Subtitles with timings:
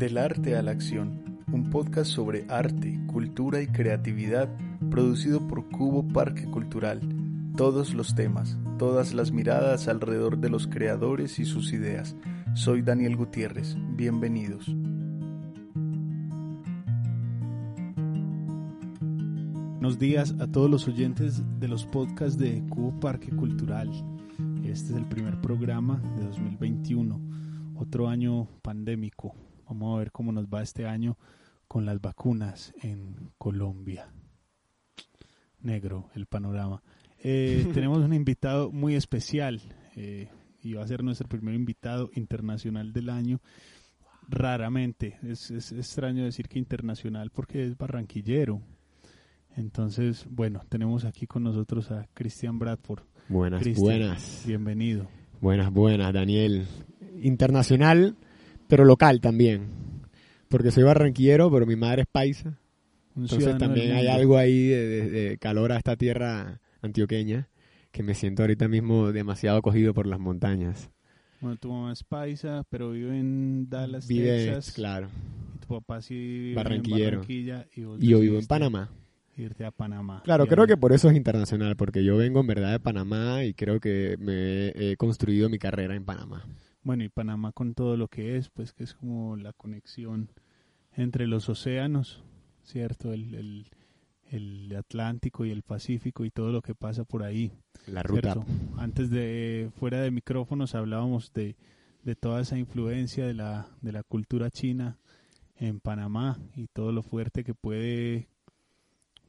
[0.00, 4.48] Del arte a la acción, un podcast sobre arte, cultura y creatividad
[4.90, 7.00] producido por Cubo Parque Cultural.
[7.54, 12.16] Todos los temas, todas las miradas alrededor de los creadores y sus ideas.
[12.54, 14.74] Soy Daniel Gutiérrez, bienvenidos.
[19.74, 23.90] Buenos días a todos los oyentes de los podcasts de Cubo Parque Cultural.
[24.64, 27.20] Este es el primer programa de 2021,
[27.74, 29.34] otro año pandémico.
[29.70, 31.16] Vamos a ver cómo nos va este año
[31.68, 34.08] con las vacunas en Colombia.
[35.60, 36.82] Negro el panorama.
[37.22, 39.60] Eh, tenemos un invitado muy especial
[39.94, 40.28] eh,
[40.64, 43.40] y va a ser nuestro primer invitado internacional del año.
[44.28, 48.60] Raramente, es, es extraño decir que internacional porque es barranquillero.
[49.56, 53.04] Entonces, bueno, tenemos aquí con nosotros a Cristian Bradford.
[53.28, 54.42] Buenas, buenas.
[54.44, 55.06] Bienvenido.
[55.40, 56.66] Buenas, buenas, Daniel.
[57.22, 58.16] Internacional,
[58.70, 59.68] pero local también.
[60.48, 62.58] Porque soy barranquillero, pero mi madre es paisa.
[63.16, 67.48] Entonces también hay algo ahí de, de- de calor a esta tierra antioqueña
[67.92, 70.90] que me siento ahorita mismo demasiado acogido por las montañas.
[71.40, 74.72] Bueno, tu mamá es paisa, pero vive en Dallas, Vive, Texas.
[74.72, 75.08] claro.
[75.56, 77.22] Y tu papá sí vive Barranquillero.
[77.28, 77.30] en.
[77.74, 78.90] Y, Y yo vivo en Panamá.
[79.36, 80.20] Irte a Panamá.
[80.24, 83.54] Claro, creo que por eso es internacional, porque yo vengo en verdad de Panamá y
[83.54, 86.44] creo que me he construido mi carrera en Panamá.
[86.82, 90.30] Bueno, y Panamá con todo lo que es, pues que es como la conexión
[90.96, 92.22] entre los océanos,
[92.64, 93.12] ¿cierto?
[93.12, 93.66] El, el,
[94.30, 97.52] el Atlántico y el Pacífico y todo lo que pasa por ahí.
[97.86, 98.32] La ruta.
[98.32, 98.46] ¿cierto?
[98.78, 101.56] Antes de, fuera de micrófonos, hablábamos de,
[102.04, 104.96] de toda esa influencia de la, de la cultura china
[105.58, 108.28] en Panamá y todo lo fuerte que puede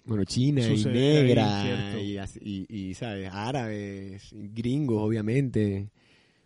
[0.06, 2.00] Bueno, China y Sucede ahí, negra cierto.
[2.00, 3.30] y, y, y, ¿sabes?
[3.34, 5.90] Árabes, gringos, obviamente.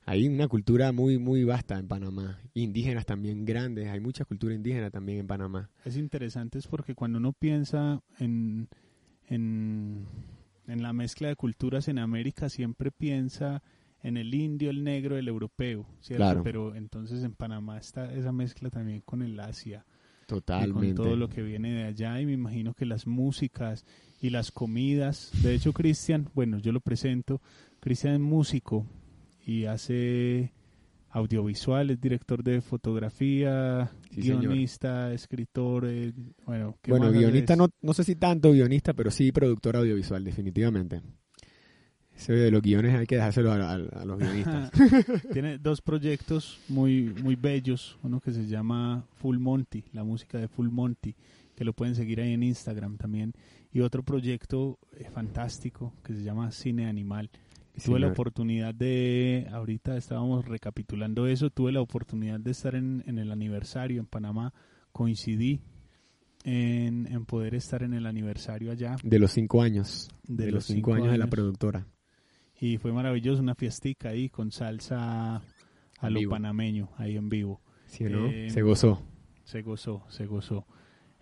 [0.07, 2.39] Hay una cultura muy, muy vasta en Panamá.
[2.53, 3.87] Indígenas también grandes.
[3.87, 5.69] Hay mucha cultura indígena también en Panamá.
[5.83, 8.69] es interesante es porque cuando uno piensa en,
[9.27, 10.05] en,
[10.67, 13.63] en la mezcla de culturas en América siempre piensa
[14.03, 16.23] en el indio, el negro, el europeo, ¿cierto?
[16.23, 16.43] Claro.
[16.43, 19.83] Pero entonces en Panamá está esa mezcla también con el Asia
[20.23, 20.95] y Totalmente.
[20.95, 23.83] con todo lo que viene de allá y me imagino que las músicas
[24.21, 27.41] y las comidas, de hecho Cristian, bueno, yo lo presento,
[27.79, 28.85] Cristian es músico
[29.45, 30.51] y hace
[31.11, 34.41] audiovisual, es director de fotografía, Sí, señor.
[34.41, 36.11] guionista, escritor, eh,
[36.45, 40.23] bueno, ¿qué Bueno, más guionista no, no sé si tanto guionista, pero sí productor audiovisual,
[40.25, 41.01] definitivamente.
[42.17, 44.71] Ese de los guiones hay que dejárselo a, a- a los guionistas.
[45.33, 47.97] Tiene dos proyectos muy, muy bellos.
[48.03, 51.13] Uno que se llama Full Monty, la música de Full Monty,
[51.55, 53.33] que lo pueden seguir ahí en Instagram también.
[53.73, 57.29] Y otro proyecto eh, fantástico que se llama Cine Animal.
[57.83, 63.19] Tuve la oportunidad de, ahorita estábamos recapitulando eso, tuve la oportunidad de estar en, en
[63.19, 64.53] el aniversario en Panamá,
[64.91, 65.61] coincidí
[66.43, 68.95] en, en poder estar en el aniversario allá.
[69.03, 70.09] De los cinco años.
[70.23, 71.87] De De, los cinco, cinco años, de la productora.
[72.59, 75.41] Y fue maravilloso, una fiestica ahí con salsa
[75.99, 76.31] a lo vivo.
[76.31, 77.61] panameño, ahí en vivo.
[77.87, 78.27] ¿Sí o no?
[78.27, 79.01] Eh, Se gozó.
[79.43, 80.65] Se gozó, se gozó.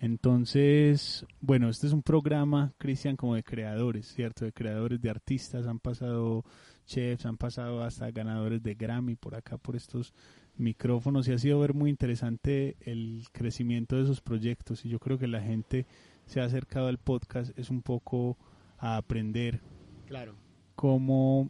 [0.03, 4.43] Entonces, bueno, este es un programa, Cristian, como de creadores, ¿cierto?
[4.43, 6.43] De creadores, de artistas, han pasado
[6.85, 10.13] chefs, han pasado hasta ganadores de Grammy por acá, por estos
[10.57, 15.17] micrófonos, y ha sido ver muy interesante el crecimiento de esos proyectos, y yo creo
[15.17, 15.85] que la gente
[16.25, 18.37] se ha acercado al podcast, es un poco
[18.79, 19.61] a aprender
[20.05, 20.35] Claro.
[20.75, 21.49] cómo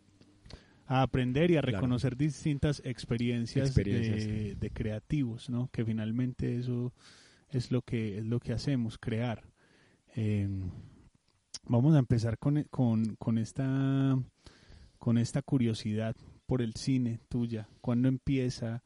[0.86, 1.78] a aprender y a Claro.
[1.78, 5.70] reconocer distintas experiencias, Experiencias, de, de creativos, ¿no?
[5.72, 6.94] Que finalmente eso
[7.58, 9.44] es lo que es lo que hacemos, crear.
[10.16, 10.48] Eh,
[11.66, 14.18] vamos a empezar con, con, con esta
[14.98, 16.16] con esta curiosidad
[16.46, 17.68] por el cine tuya.
[17.82, 18.84] ¿Cuándo empieza?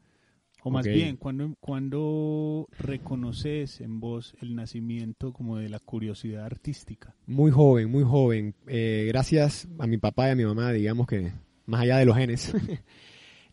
[0.64, 7.14] O más bien, ¿cuándo, cuándo reconoces en vos el nacimiento como de la curiosidad artística?
[7.26, 8.54] Muy joven, muy joven.
[8.66, 11.32] Eh, gracias a mi papá y a mi mamá, digamos que
[11.66, 12.52] más allá de los genes,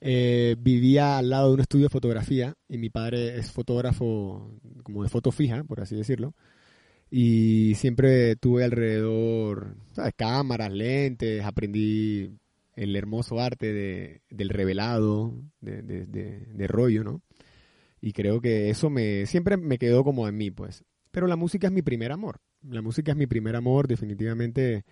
[0.02, 4.52] eh, vivía al lado de un estudio de fotografía y mi padre es fotógrafo
[4.84, 6.34] como de foto fija, por así decirlo.
[7.10, 10.14] Y siempre tuve alrededor ¿sabes?
[10.16, 12.32] cámaras, lentes, aprendí
[12.76, 17.22] el hermoso arte de, del revelado, de, de- de- rollo, ¿no?
[18.02, 20.84] Y creo que eso me siempre me quedó como en mí, pues.
[21.12, 22.40] Pero la música es mi primer amor.
[22.64, 24.84] La música es mi primer amor, definitivamente.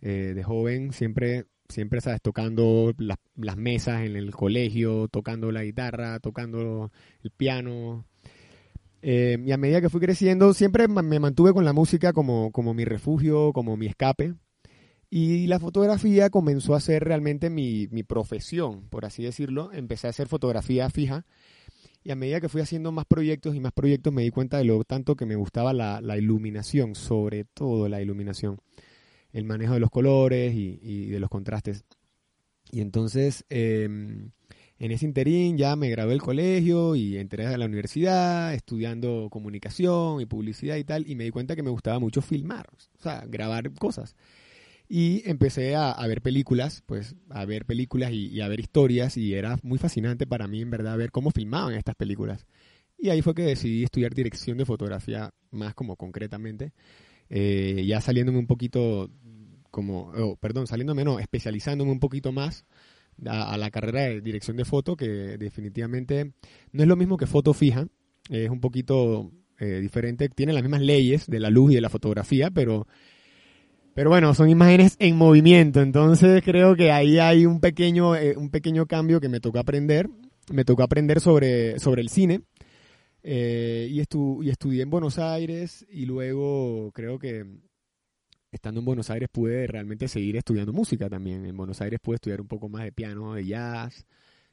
[0.00, 6.18] eh, de joven siempre, siempre, sabes, tocando las, mesas en el colegio, tocando la guitarra,
[6.20, 6.90] tocando
[7.22, 8.06] el piano.
[9.02, 12.74] Eh, y a medida que fui creciendo, siempre me mantuve con la música como, como
[12.74, 14.34] mi refugio, como mi escape.
[15.10, 19.72] Y la fotografía comenzó a ser realmente mi, mi profesión, por así decirlo.
[19.72, 21.24] Empecé a hacer fotografía fija
[22.04, 24.64] Y a medida que fui haciendo más proyectos y más proyectos me di cuenta de
[24.64, 28.58] lo tanto que me gustaba la, la iluminación, sobre todo la iluminación,
[29.38, 31.84] el manejo de los colores y, de los contrastes.
[32.70, 33.84] Y entonces, eh,
[34.80, 40.20] en ese interín ya me gradué del colegio y entré a la universidad estudiando comunicación
[40.20, 43.24] y publicidad y tal, y me di cuenta que me gustaba mucho filmar, o sea,
[43.26, 44.14] grabar cosas.
[44.88, 49.16] Y empecé a, a ver películas, pues a ver películas y, y, a ver historias,
[49.16, 52.46] y era muy fascinante para mí, en verdad, ver cómo filmaban estas películas.
[52.96, 56.72] Y ahí fue que decidí estudiar dirección de fotografía más como concretamente,
[57.30, 59.10] eh, ya saliéndome un poquito
[59.78, 62.64] como, oh, perdón, saliéndome, no, especializándome un poquito más
[63.24, 65.06] a, la carrera de dirección de foto, que
[65.38, 66.32] definitivamente
[66.72, 67.86] no es lo mismo que foto fija,
[68.28, 69.30] es un poquito
[69.60, 72.88] eh, diferente, tiene las mismas leyes de la luz y de la fotografía, pero,
[73.94, 78.50] pero bueno, son imágenes en movimiento, entonces creo que ahí hay un pequeño, eh, un
[78.50, 80.10] pequeño cambio que me tocó aprender,
[80.52, 82.40] me tocó aprender sobre, sobre el cine.
[83.30, 87.44] Eh, y, y estudié en Buenos Aires y luego creo que
[88.50, 91.44] estando en Buenos Aires pude realmente seguir estudiando música también.
[91.46, 94.06] En Buenos Aires pude estudiar un poco más de piano, de jazz.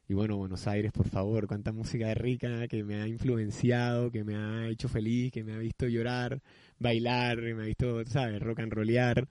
[0.08, 4.36] Y bueno, Buenos Aires, por favor, cuánta música rica que me ha influenciado, que me
[4.36, 6.42] ha hecho feliz, que me ha visto llorar,
[6.78, 9.28] bailar, me ha visto, ¿sabes?, rock and rollear.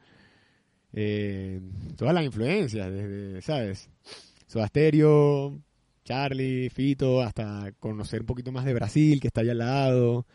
[0.93, 1.61] Eh,
[1.97, 3.89] todas las influencias, desde, ¿sabes?
[4.47, 5.61] Soda Stereo,
[6.05, 10.27] Charlie, Fito, hasta conocer un poquito más de Brasil, que está allá al lado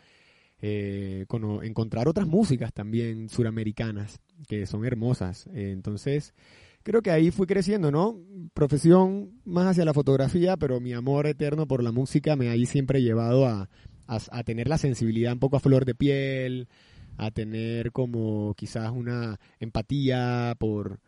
[0.62, 5.46] eh, con, encontrar otras músicas también suramericanas que son hermosas.
[5.54, 6.34] Eh, entonces,
[6.82, 8.18] creo que ahí fui creciendo, ¿no?
[8.54, 12.66] Profesión más hacia la fotografía, pero mi amor eterno por la música me ha ahí
[12.66, 13.68] siempre llevado a,
[14.06, 16.68] a, a tener la sensibilidad un poco a flor de piel,
[17.16, 21.00] a tener como quizás una empatía por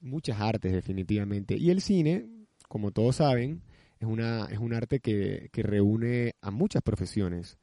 [0.00, 1.56] muchas artes definitivamente.
[1.56, 2.26] Y el cine,
[2.68, 3.62] como todos saben,
[3.98, 7.58] es, una, es un arte que, que reúne a muchas profesiones.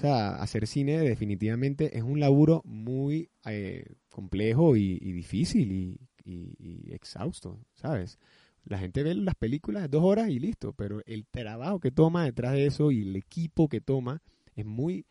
[0.00, 7.60] O sea, hacer cine definitivamente es un laburo muy eh, complejo y, difícil y, exhausto,
[7.74, 8.18] ¿sabes?
[8.64, 12.24] La gente ve las películas de dos horas y listo, pero el trabajo que toma
[12.24, 14.22] detrás de eso y el equipo que toma
[14.56, 15.04] es muy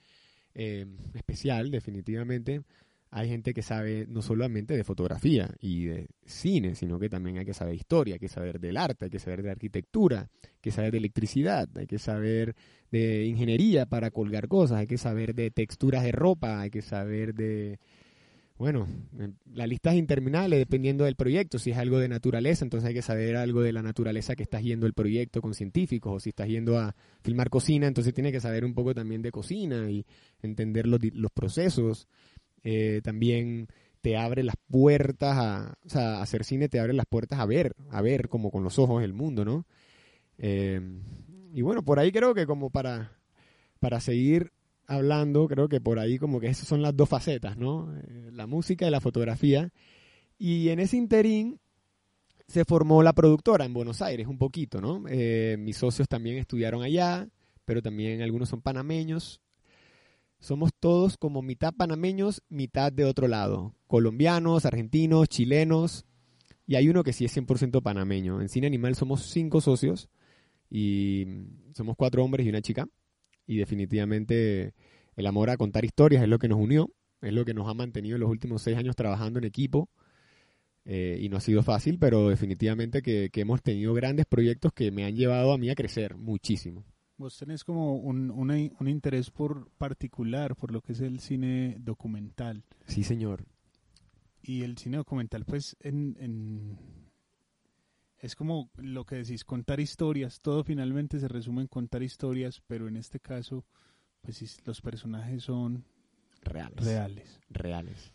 [0.56, 2.64] eh, especial, definitivamente.
[3.12, 7.46] Hay gente que sabe no solamente de fotografía y de cine, sino que también hay
[7.46, 10.72] que saber historia, hay que saber del arte, hay que saber de arquitectura, hay que
[10.72, 12.56] saber de electricidad, hay que saber
[12.92, 17.34] de ingeniería para colgar cosas, hay que saber de texturas de ropa, hay que saber
[17.34, 17.80] de...
[18.60, 18.88] Bueno,
[19.54, 21.60] la lista es interminable dependiendo del proyecto.
[21.60, 24.62] Si es algo de naturaleza, entonces hay que saber algo de la naturaleza que estás
[24.62, 26.14] yendo el proyecto con científicos.
[26.14, 29.32] O si estás yendo a filmar cocina, entonces tienes que saber un poco también de
[29.32, 30.06] cocina y
[30.42, 32.10] entender los, los procesos
[32.64, 33.68] eh, también
[34.02, 38.30] te abre las puertas a, hacer cine te abre las puertas a ver, a ver
[38.30, 39.66] como con los ojos el mundo, ¿no?
[40.38, 40.80] Eh,
[41.54, 43.12] y bueno, por ahí creo que como para,
[43.80, 44.52] para seguir
[44.88, 47.94] hablando, creo que por ahí como que esas son las dos facetas, ¿no?
[47.96, 49.70] Eh, la música y la fotografía.
[50.38, 51.60] Y en ese interín
[52.48, 55.02] se formó la productora en Buenos Aires un poquito, ¿no?
[55.02, 57.28] Mis socios también estudiaron allá,
[57.66, 59.42] pero también algunos son panameños
[60.40, 63.76] somos todos como mitad panameños, mitad de otro lado.
[63.88, 66.06] Colombianos, argentinos, chilenos.
[66.66, 68.42] Y hay uno que sí es 100% panameño.
[68.42, 70.10] En Cine Animal somos cinco socios
[70.70, 71.26] y
[71.74, 72.88] somos cuatro hombres y una chica.
[73.46, 74.74] Y definitivamente
[75.16, 76.90] el amor a contar historias es lo que nos unió,
[77.22, 79.90] es lo que nos ha mantenido en los últimos seis años trabajando en equipo.
[80.86, 84.92] Eh, y no ha sido fácil, pero definitivamente que, que hemos tenido grandes proyectos que
[84.92, 86.86] me han llevado a mí a crecer muchísimo.
[87.20, 91.76] Vos tenés como un, una, un interés por particular por lo que es el cine
[91.78, 92.64] documental.
[92.88, 93.44] Sí, señor.
[94.42, 96.80] Y el cine documental, pues, en, en,
[98.20, 100.40] es como lo que decís, contar historias.
[100.40, 103.66] Todo finalmente se resume en contar historias, pero en este caso,
[104.22, 105.84] pues los personajes son
[106.42, 106.86] reales.
[106.86, 107.40] Reales.
[107.50, 108.14] reales.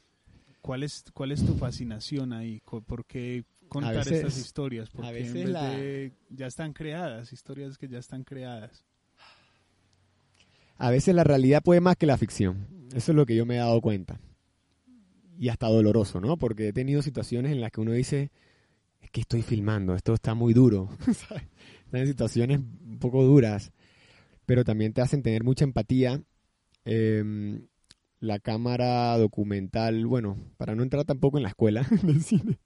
[0.63, 2.63] ¿Cuál es, ¿Cuál es tu fascinación ahí?
[2.87, 4.89] ¿Por qué contar veces, estas historias?
[4.89, 5.69] Porque a veces en vez la...
[5.69, 8.87] de, ya están creadas, historias que ya están creadas
[10.77, 12.67] a veces la realidad puede más que la ficción.
[12.95, 14.21] Eso es lo que yo me he dado cuenta.
[15.39, 16.37] Y hasta doloroso, ¿no?
[16.37, 18.31] Porque he tenido situaciones en las que uno dice,
[19.01, 20.91] es que estoy filmando, esto está muy duro.
[21.07, 23.73] Están en situaciones un poco duras,
[24.47, 26.23] pero también te hacen tener mucha empatía.
[26.85, 27.61] Eh,
[28.21, 32.59] la cámara documental, bueno, para no entrar tampoco en la escuela del cine,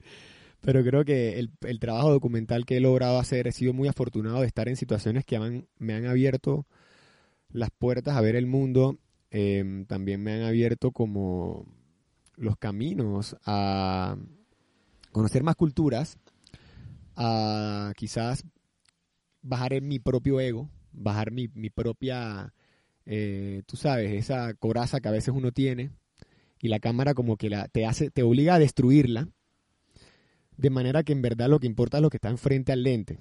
[0.60, 4.46] pero creo que el, trabajo documental que he logrado hacer, he sido muy afortunado de
[4.46, 6.66] estar en situaciones que me han abierto
[7.50, 8.98] las puertas a ver el mundo,
[9.30, 11.66] eh, también me han abierto como
[12.36, 14.16] los caminos a
[15.12, 16.18] conocer más culturas,
[17.16, 18.44] a quizás
[19.42, 22.52] bajar en mi propio ego, bajar mi, mi propia,
[23.06, 25.90] eh, tú sabes, esa coraza que a veces uno tiene
[26.60, 29.28] y la cámara como que la, te hace, te obliga a destruirla,
[30.56, 33.18] de manera que en verdad lo que importa es lo que está enfrente al lente,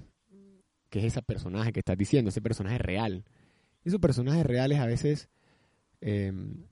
[0.90, 3.24] que es ese personaje que estás diciendo, ese personaje real.
[3.88, 5.30] Esos personajes reales a veces
[6.02, 6.66] em,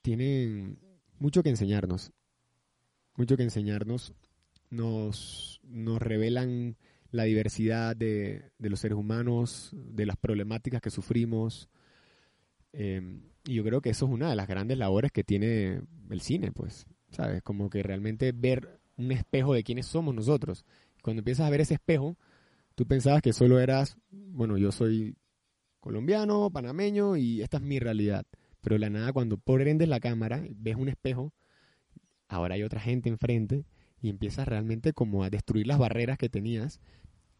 [0.00, 0.78] tienen
[1.18, 2.12] mucho que enseñarnos,
[3.16, 4.14] mucho que enseñarnos,
[4.70, 6.76] nos, nos revelan
[7.10, 11.68] la diversidad de, de, los seres humanos, de las problemáticas que sufrimos.
[12.72, 16.20] Eh, y yo creo que eso es una de las grandes labores que tiene el
[16.20, 17.42] cine, pues, ¿sabes?
[17.42, 20.64] Como que realmente ver un espejo de quiénes somos nosotros.
[21.02, 22.16] Cuando empiezas a ver ese espejo,
[22.76, 25.16] tú pensabas que solo eras, bueno, yo soy
[25.80, 28.24] colombiano, panameño y esta es mi realidad.
[28.60, 31.32] Pero la nada, cuando prendes la cámara, ves un espejo,
[32.28, 33.64] ahora hay otra gente enfrente
[34.00, 36.80] y empiezas realmente como a destruir las barreras que tenías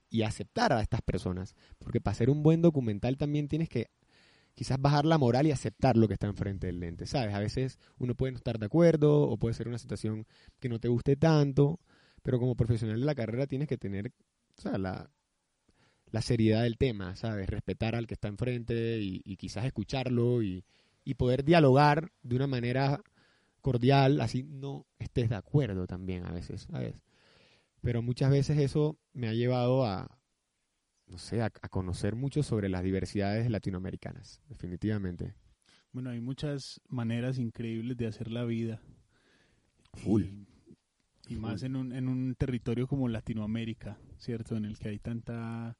[0.09, 1.55] y aceptar a estas personas.
[1.79, 3.91] Porque para hacer un buen documental también tienes que
[4.55, 7.35] quizás bajar la moral y aceptar lo que está enfrente del lente, ¿sabes?
[7.35, 10.27] A veces uno puede no estar de acuerdo o puede ser una situación
[10.59, 11.81] que no te guste tanto,
[12.23, 14.13] pero como profesional de la carrera tienes que tener
[14.59, 15.11] o sea, la,
[16.11, 17.49] la seriedad del tema, ¿sabes?
[17.49, 20.65] Respetar al que está enfrente y, y quizás escucharlo y,
[21.05, 23.03] y poder dialogar de una manera
[23.61, 26.95] cordial, así no estés de acuerdo también a veces, ¿sabes?
[27.83, 30.19] Pero muchas veces eso me ha llevado a,
[31.07, 35.35] no sé, a, a, conocer mucho sobre las diversidades latinoamericanas, definitivamente.
[35.93, 38.81] Bueno, hay muchas maneras increíbles de hacer la vida.
[39.95, 40.23] Full.
[40.23, 40.47] Y,
[41.29, 44.57] y más en un, en un territorio como Latinoamérica, ¿cierto?
[44.57, 45.77] En el que hay tanta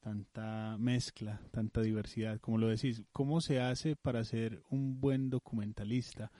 [0.00, 6.32] tanta mezcla, tanta diversidad, como lo decís, ¿cómo se hace para ser un buen documentalista?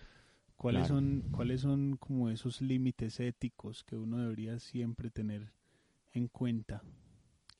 [0.57, 1.00] ¿Cuáles Claro.
[1.00, 5.52] son cuáles son como esos límites éticos que uno debería siempre tener
[6.12, 6.83] en cuenta?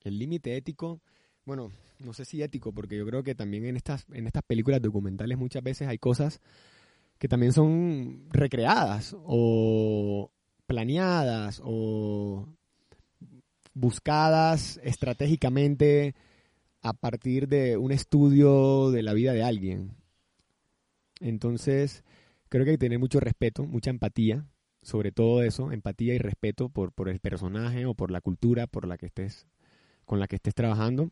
[0.02, 1.00] El límite ético,
[1.45, 4.83] bueno, no sé si ético, porque yo creo que también en estas, en estas películas
[4.83, 6.40] documentales muchas veces hay cosas
[7.19, 10.30] que también son recreadas o
[10.66, 12.49] planeadas o
[13.80, 16.14] buscadas estratégicamente
[16.82, 19.96] a partir de un estudio de la vida de alguien.
[21.20, 22.04] Entonces,
[22.49, 24.46] creo que hay que tener mucho respeto, mucha empatía,
[24.82, 28.87] sobre todo eso, empatía y respeto por, por el personaje o por la cultura por
[28.87, 29.46] la que estés,
[30.04, 31.10] con la que estés trabajando.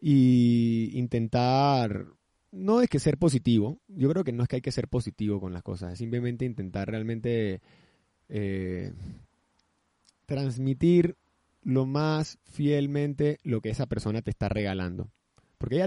[0.00, 2.06] Y intentar,
[2.52, 5.40] no es que ser positivo, yo creo que no es que hay que ser positivo
[5.40, 7.60] con las cosas, es simplemente intentar realmente
[8.28, 8.92] eh,
[10.26, 11.16] transmitir
[11.62, 15.10] lo más fielmente lo que esa persona te está regalando.
[15.58, 15.84] Porque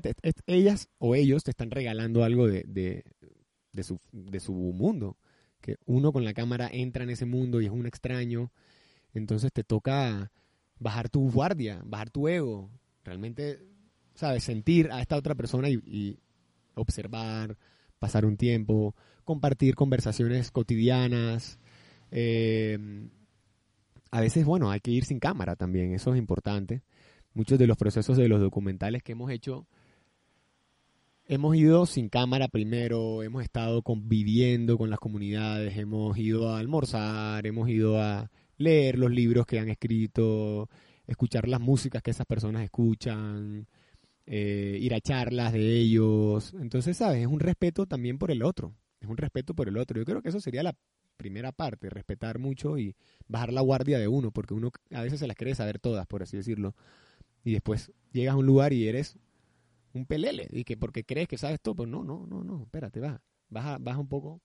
[0.48, 5.18] ellas o ellos te están regalando algo de, de, su, de su mundo.
[5.62, 8.52] Que uno con la cámara entra en ese mundo y es un extraño.
[9.14, 10.32] Entonces te toca
[10.80, 12.72] bajar tu guardia, bajar tu ego.
[13.04, 13.60] Realmente,
[14.16, 14.44] ¿sabes?
[14.44, 16.20] Sentir a esta otra persona y, y
[16.74, 17.58] observar,
[18.00, 21.60] pasar un tiempo, compartir conversaciones cotidianas.
[22.12, 23.10] Eh,
[24.12, 26.82] a veces, bueno, hay que ir sin cámara también, eso es importante.
[27.34, 29.68] Muchos de los procesos de los documentales que hemos hecho,
[31.28, 37.46] hemos ido sin cámara primero, hemos estado conviviendo con las comunidades, hemos ido a almorzar,
[37.46, 40.70] hemos ido a leer los libros que han escrito,
[41.06, 43.68] escuchar las músicas que esas personas escuchan,
[44.26, 46.54] eh, ir a charlas de ellos.
[46.60, 47.22] Entonces, ¿sabes?
[47.22, 50.00] Es un respeto también por el otro, es un respeto por el otro.
[50.00, 50.76] Yo creo que eso sería la
[51.20, 52.96] primera parte, respetar mucho y
[53.28, 56.24] bajar la guardia de uno, porque uno a veces se las cree saber todas, por
[56.24, 56.76] así decirlo.
[57.44, 59.20] Y después llegas a un lugar y eres
[59.94, 63.00] un pelele, y que porque crees que sabes todo, pues no, no, no, no, espérate,
[63.00, 64.42] baja, baja, baja un poco,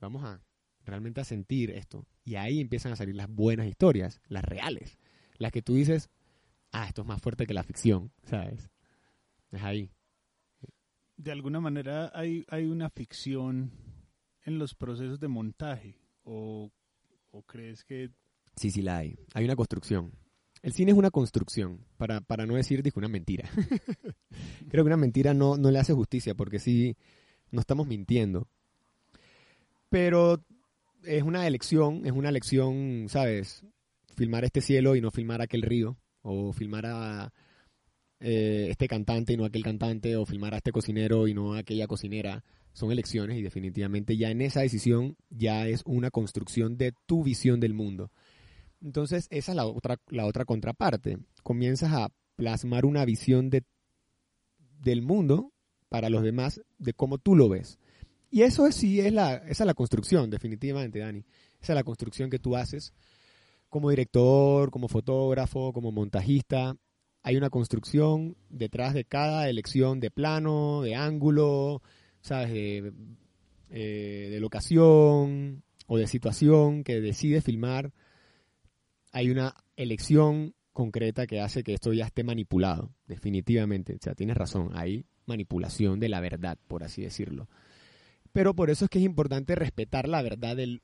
[0.00, 0.42] vamos a
[0.84, 2.06] realmente a sentir esto.
[2.24, 4.98] Y ahí empiezan a salir las buenas historias, las reales,
[5.36, 6.10] las que tú dices,
[6.72, 8.70] ah, esto es más fuerte que la ficción, ¿sabes?
[9.52, 9.90] Es ahí.
[11.16, 13.72] De alguna manera hay, hay una ficción
[14.42, 16.70] en los procesos de montaje o,
[17.46, 18.10] crees que
[18.56, 19.18] Sí, sí la hay.
[19.34, 20.12] Hay una construcción.
[20.62, 23.50] El cine es una construcción, para, para no decir dije, una mentira.
[24.70, 26.96] Creo que una mentira no, no le hace justicia, porque sí,
[27.50, 28.48] no estamos mintiendo.
[29.90, 30.42] Pero
[31.02, 33.64] es una elección, es una elección, ¿sabes?
[34.16, 37.32] Filmar este cielo y no filmar aquel río, o filmar a
[38.20, 41.58] eh, este cantante y no aquel cantante, o filmar a este cocinero y no a
[41.58, 42.42] aquella cocinera.
[42.74, 47.60] Son elecciones y definitivamente ya en esa decisión ya es una construcción de tu visión
[47.60, 48.10] del mundo.
[48.82, 51.18] Entonces, esa es la otra, la otra contraparte.
[51.42, 53.64] Comienzas a plasmar una visión de,
[54.80, 55.52] del mundo
[55.88, 57.78] para los demás, de cómo tú lo ves.
[58.30, 61.24] Y eso es, sí es la, esa es la construcción, definitivamente, Dani.
[61.62, 62.92] Esa es la construcción que tú haces
[63.74, 66.76] como director, como fotógrafo, como montajista.
[67.24, 71.82] hay una construcción detrás de cada elección de plano, de ángulo,
[72.28, 72.92] De,
[73.68, 77.92] eh, de locación o de situación que decide filmar.
[79.12, 83.94] Hay una elección concreta que hace que esto ya esté manipulado, definitivamente.
[83.94, 87.48] O sea, tienes razón, hay manipulación de la verdad, por así decirlo.
[88.32, 90.82] Pero por eso es que es importante respetar la verdad del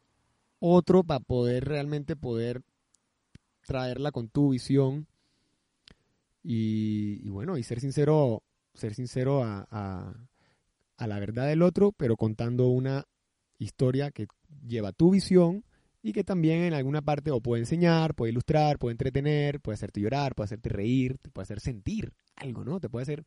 [0.58, 2.62] otro para poder realmente poder
[3.66, 5.06] traerla con tu visión
[6.42, 8.42] y, bueno, y ser sincero,
[8.74, 10.14] ser sincero a,
[11.06, 13.06] la verdad del otro, pero contando una
[13.58, 14.26] historia que
[14.66, 15.64] lleva tu visión
[16.02, 20.00] y que también en alguna parte o puede enseñar, puede ilustrar, puede entretener, puede hacerte
[20.00, 22.80] llorar, puede hacerte reír, te puede hacer sentir algo, ¿no?
[22.80, 23.26] Te puede hacer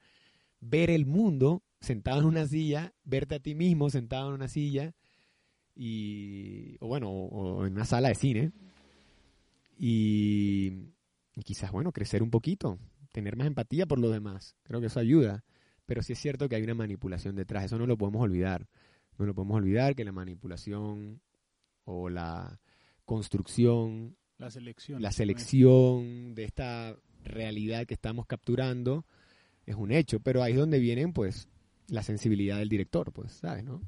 [0.59, 4.93] ver el mundo sentado en una silla, verte a ti mismo sentado en una silla
[5.75, 8.51] y o bueno, o, en una sala de cine
[9.77, 10.93] y,
[11.43, 12.79] quizás bueno, crecer un poquito,
[13.11, 14.55] tener más empatía por lo demás.
[14.63, 15.43] Creo que eso ayuda,
[15.93, 18.67] pero sí es cierto que hay una manipulación detrás, eso no lo podemos olvidar.
[19.19, 21.21] No lo podemos olvidar que la manipulación
[21.85, 22.59] o la
[23.05, 29.05] construcción, la selección, la selección de esta realidad que estamos capturando
[29.67, 31.47] es un hecho, pero ahí es donde vienen pues
[31.89, 33.79] la sensibilidad del director, pues, ¿sabes, no?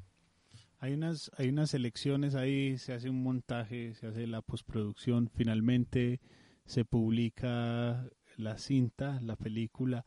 [0.78, 6.20] Hay unas hay unas selecciones ahí, se hace un montaje, se hace la postproducción, finalmente
[6.66, 10.04] se publica la cinta, la película.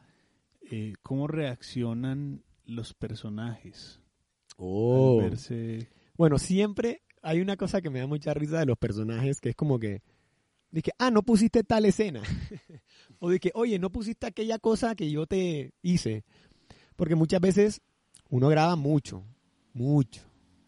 [0.71, 3.99] Eh, ¿Cómo reaccionan los personajes?
[4.57, 5.27] Oh.
[6.15, 9.55] Bueno, siempre hay una cosa que me da mucha risa de los personajes, que es
[9.55, 10.03] como que,
[10.69, 12.21] dije, ah, no pusiste tal escena.
[13.19, 16.23] o que, oye, no pusiste aquella cosa que yo te hice.
[16.95, 17.81] Porque muchas veces
[18.29, 19.23] uno graba mucho,
[19.73, 20.21] mucho.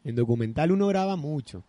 [0.03, 1.67] En documental uno graba mucho.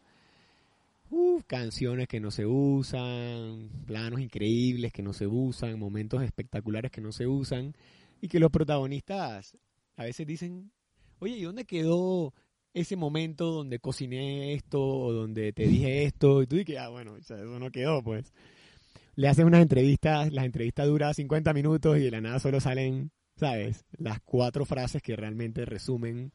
[1.10, 7.02] Uf, canciones que no se usan, planos increíbles que no se usan, momentos espectaculares que
[7.02, 7.74] no se usan
[8.23, 9.59] y que los protagonistas
[9.97, 10.71] a veces dicen,
[11.19, 12.32] oye, ¿y dónde quedó
[12.73, 16.41] ese momento donde cociné esto o donde te dije esto?
[16.41, 18.32] Y tú dices, ah, bueno, eso no quedó, pues.
[19.17, 23.11] Le hacen unas entrevistas, las entrevistas duran 50 minutos y de la nada solo salen,
[23.37, 23.85] ¿sabes?
[23.99, 26.32] Las cuatro frases que realmente resumen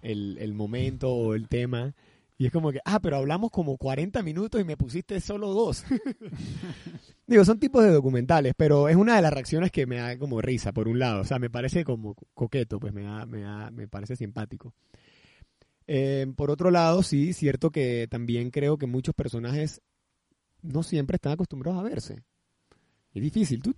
[0.00, 1.94] el, el momento o el tema.
[2.38, 5.84] Y es como que, ah, pero hablamos como 40 minutos y me pusiste solo dos.
[7.26, 10.42] Digo, son tipos de documentales, pero es una de las reacciones que me da como
[10.42, 11.22] risa, por un lado.
[11.22, 14.74] O sea, me parece como coqueto, pues me, da, me, da, me parece simpático.
[15.86, 19.80] Eh, por otro lado, sí, cierto que también creo que muchos personajes
[20.62, 22.22] no siempre están acostumbrados a verse.
[23.14, 23.62] Es difícil.
[23.62, 23.74] Tú,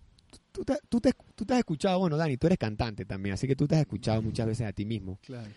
[0.51, 3.47] tú, te, tú, te, tú te has escuchado, bueno, Dani, tú eres cantante también, así
[3.47, 5.19] que tú te has escuchado muchas veces a ti mismo.
[5.23, 5.51] Claro.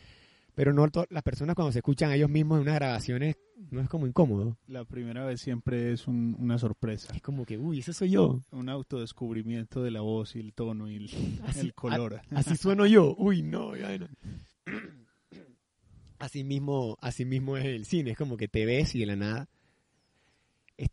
[0.59, 3.37] Pero no las personas cuando se escuchan a ellos mismos en unas grabaciones
[3.71, 4.57] no es como incómodo.
[4.67, 7.15] La primera vez siempre es una sorpresa.
[7.15, 8.41] Es como que, uy, ese soy yo.
[8.51, 11.09] Un autodescubrimiento de la voz y el tono y el,
[11.75, 12.19] color.
[12.31, 13.15] así sueno yo.
[13.17, 13.71] Uy, no,
[16.19, 18.11] Así mismo, así mismo es el cine.
[18.11, 19.47] Es como que te ves y de la nada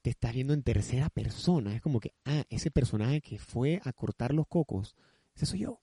[0.00, 1.74] te estás viendo en tercera persona.
[1.74, 4.94] Es como que, ah, ese personaje que fue a cortar los cocos,
[5.34, 5.80] ese soy yo.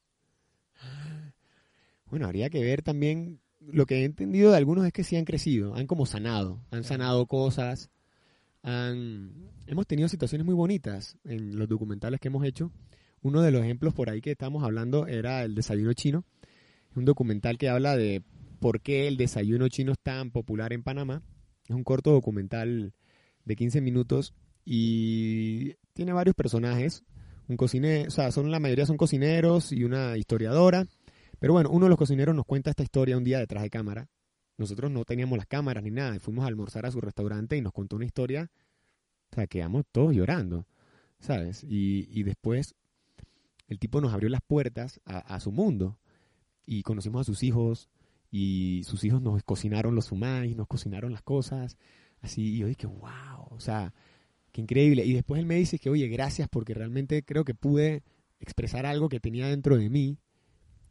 [2.06, 3.40] Bueno, habría que ver también
[3.72, 6.84] lo que he entendido de algunos es que sí han crecido, han como sanado, han
[6.84, 7.90] sanado cosas,
[8.62, 9.50] han...
[9.68, 12.72] hemos tenido situaciones muy bonitas en los documentales que hemos hecho.
[13.22, 16.26] Uno de los ejemplos por ahí que estamos hablando era el desayuno chino,
[16.96, 18.24] un documental que habla de
[18.60, 21.22] por qué el desayuno chino es tan popular en Panamá.
[21.68, 22.94] Es un corto documental
[23.46, 24.34] de 15 minutos
[24.66, 27.04] y tiene varios personajes.
[27.48, 30.88] Un cocinero, o sea, son la mayoría son cocineros y una historiadora
[31.44, 34.08] pero bueno, uno de los cocineros nos cuenta esta historia un día detrás de cámara.
[34.58, 36.18] Nosotros no teníamos las cámaras ni nada.
[36.22, 38.50] Fuimos a almorzar a su restaurante y nos contó una historia.
[39.30, 40.66] O sea, quedamos todos llorando,
[41.20, 41.66] ¿sabes?
[41.68, 42.76] Y, después
[43.68, 46.00] el tipo nos abrió las puertas a, su mundo.
[46.66, 47.90] Y conocimos a sus hijos.
[48.32, 51.76] Y sus hijos nos cocinaron los sumais, nos cocinaron las cosas.
[52.22, 53.94] Así, y yo dije, wow, o sea,
[54.54, 55.04] qué increíble.
[55.04, 58.02] Y después él me dice que, oye, gracias porque realmente creo que pude
[58.40, 60.20] expresar algo que tenía dentro de mí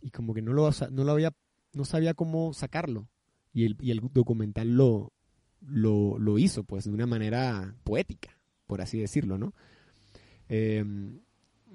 [0.02, 1.32] y como que no lo, no lo había,
[1.72, 3.08] no sabía cómo sacarlo.
[3.54, 5.12] Y el, y el documental lo,
[5.60, 9.54] lo, hizo, pues, de una manera poética, por así decirlo, ¿no?
[10.48, 11.20] Em,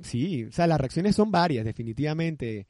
[0.02, 2.68] sí, o sea, las reacciones son varias, definitivamente.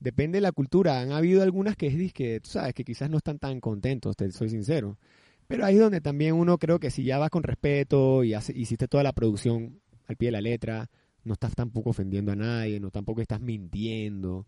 [0.00, 1.00] Depende de la cultura.
[1.00, 4.30] Han habido algunas que es que, tú sabes, que quizás no están tan contentos, te
[4.32, 4.98] soy sincero.
[5.46, 8.86] Pero ahí es donde también uno creo que si ya vas con respeto y hiciste
[8.88, 10.90] toda la producción al pie de la letra,
[11.24, 14.46] no estás tampoco ofendiendo a nadie, no tampoco estás mintiendo.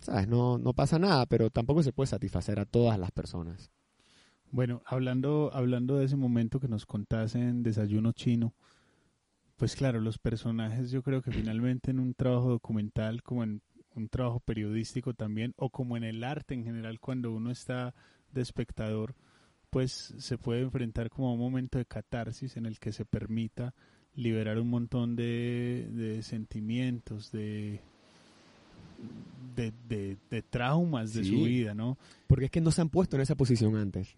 [0.00, 0.28] ¿Sabes?
[0.28, 3.70] No, no pasa nada, pero tampoco se puede satisfacer a todas las personas.
[4.50, 8.54] Bueno, hablando, hablando de ese momento que nos contaste en Desayuno Chino,
[9.56, 13.60] Pues claro, los personajes yo creo que finalmente en un trabajo documental, como en
[13.94, 17.94] un trabajo periodístico también, o como en el arte en general, cuando uno está
[18.30, 19.16] de espectador,
[19.70, 23.74] pues se puede enfrentar como a un momento de catarsis en el que se permita
[24.14, 27.82] liberar un montón de, de sentimientos, de,
[29.88, 31.98] de, de, traumas de su vida, ¿no?
[32.26, 34.16] Porque es que no se han puesto en esa posición antes.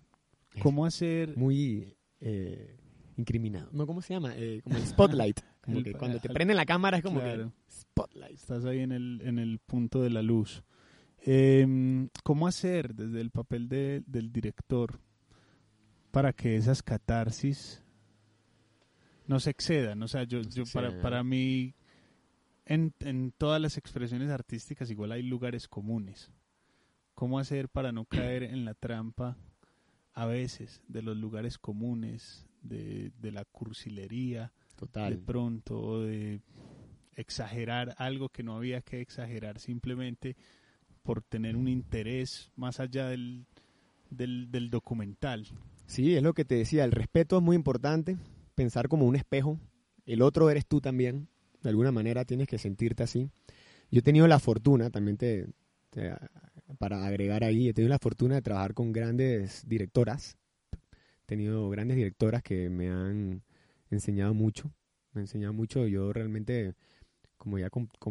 [0.63, 1.37] ¿Cómo hacer?
[1.37, 2.77] Muy eh,
[3.17, 3.71] incriminado.
[3.73, 4.35] No, ¿cómo se llama?
[4.37, 5.41] Eh, como el spotlight.
[5.63, 8.35] Como que cuando te prenden la cámara es como que spotlight.
[8.35, 10.63] Estás ahí en el, en el punto de la luz.
[11.23, 14.99] Eh, ¿Cómo hacer desde el papel de, del director
[16.11, 17.83] para que esas catarsis
[19.27, 20.03] no se excedan?
[20.03, 21.75] O sea, yo, yo para, para mí,
[22.71, 26.31] en, en todas las expresiones artísticas igual hay lugares comunes.
[27.15, 29.37] ¿Cómo hacer para no caer en la trampa
[30.15, 35.11] a veces de los lugares comunes, de, de la cursilería, Total.
[35.11, 36.43] de pronto, de
[37.17, 40.37] exagerar algo que no había que exagerar simplemente
[41.03, 43.47] por tener un interés más allá del,
[44.11, 45.49] del, del documental.
[45.87, 48.17] Sí, es lo que te decía, el respeto es muy importante,
[48.55, 49.59] pensar como un espejo,
[50.07, 51.29] el otro eres tú también,
[51.63, 53.31] de alguna manera tienes que sentirte así.
[53.91, 55.47] Yo he tenido la fortuna, también te,
[56.79, 60.37] para agregar ahí, he tenido la fortuna de trabajar con grandes directoras,
[60.73, 63.43] he tenido grandes directoras que me han
[63.91, 64.73] enseñado mucho,
[65.13, 66.75] me han enseñado mucho, yo realmente,
[67.37, 67.69] como ya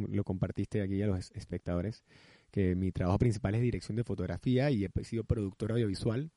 [0.09, 2.03] lo compartiste aquí a los espectadores,
[2.51, 6.31] que mi trabajo principal es dirección de fotografía y he sido productor audiovisual,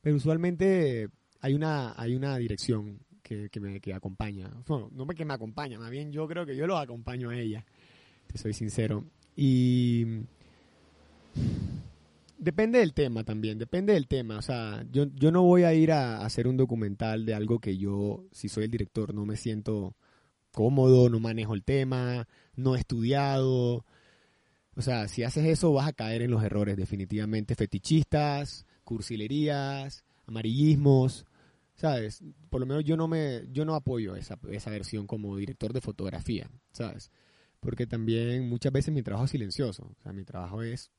[0.00, 1.08] pero usualmente
[1.40, 4.50] hay una, hay una dirección que, me que acompaña.
[4.66, 7.64] Bueno, no que me acompaña, más bien yo creo que yo los acompaño a ella,
[8.26, 9.04] te soy sincero.
[9.36, 10.04] Y
[12.38, 14.38] depende del tema también, depende del tema.
[14.38, 17.76] O sea, yo, yo no voy a ir a hacer un documental de algo que
[17.76, 19.94] yo, si soy el director, no me siento
[20.52, 23.84] cómodo, no manejo el tema, no he estudiado.
[24.74, 31.26] O sea, si haces eso vas a caer en los errores definitivamente fetichistas, cursilerías, amarillismos,
[31.78, 32.22] ¿sabes?
[32.50, 35.80] Por lo menos yo no me yo no apoyo esa, esa versión como director de
[35.80, 37.10] fotografía, ¿sabes?
[37.60, 40.90] Porque también muchas veces mi trabajo es silencioso, o sea, mi trabajo es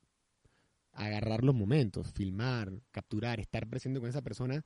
[0.93, 4.65] agarrar los momentos, filmar, capturar, estar presente con esa persona,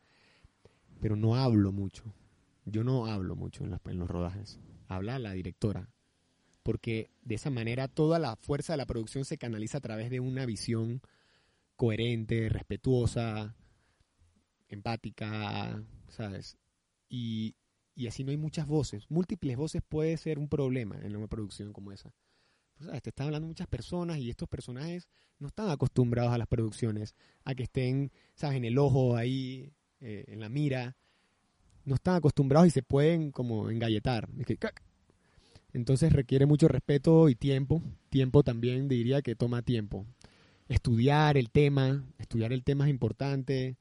[1.00, 2.04] pero no hablo mucho.
[2.66, 4.60] Yo no hablo mucho en, las, en los rodajes.
[4.88, 5.90] Habla la directora,
[6.64, 10.20] porque de esa manera toda la fuerza de la producción se canaliza a través de
[10.20, 11.02] una visión
[11.76, 13.56] coherente, respetuosa,
[14.70, 15.84] empática,
[17.10, 17.56] Y,
[18.08, 19.06] así no hay muchas voces.
[19.10, 22.12] Múltiples voces puede ser un problema en una producción como esa.
[22.76, 23.04] Pues, ¿sabes?
[23.04, 25.08] Te están hablando muchas personas y estos personajes
[25.40, 28.58] no están acostumbrados a las producciones, a que estén, ¿sabes?
[28.58, 30.98] En el ojo ahí, eh, en la mira.
[31.86, 34.30] No están acostumbrados y se pueden como engalletar.
[35.74, 37.82] Entonces requiere mucho respeto y tiempo.
[38.10, 40.06] Tiempo también diría que toma tiempo
[40.68, 43.78] estudiar el tema, estudiar el tema es importante.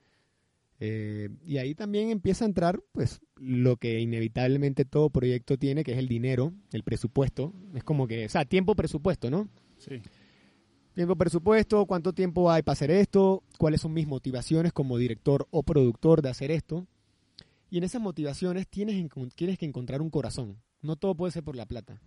[0.84, 5.92] Eh, y ahí también empieza a entrar pues lo que inevitablemente todo proyecto tiene, que
[5.92, 7.54] es el dinero, el presupuesto.
[7.72, 9.48] Es como que, o sea, tiempo presupuesto, ¿no?
[9.78, 10.02] Sí.
[10.92, 15.62] Tiempo presupuesto, cuánto tiempo hay para hacer esto, cuáles son mis motivaciones como director o
[15.62, 16.88] productor de hacer esto.
[17.70, 20.56] Y en esas motivaciones tienes, tienes que encontrar un corazón.
[20.80, 22.00] No todo puede ser por la plata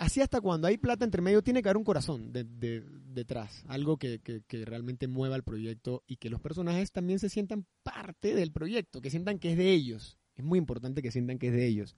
[0.00, 2.82] así hasta cuando hay plata entre medio, tiene que haber un corazón de, de,
[3.12, 8.34] detrás, algo que, realmente mueva el proyecto y que los personajes también se sientan parte
[8.34, 10.18] del proyecto, que sientan que es de ellos.
[10.34, 11.96] Es muy importante que sientan que es de ellos,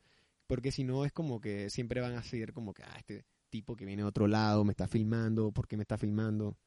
[0.48, 3.76] porque si no es como que siempre van a ser como que, ah, este tipo
[3.76, 6.58] que viene de otro lado me está filmando, ¿por qué me está filmando?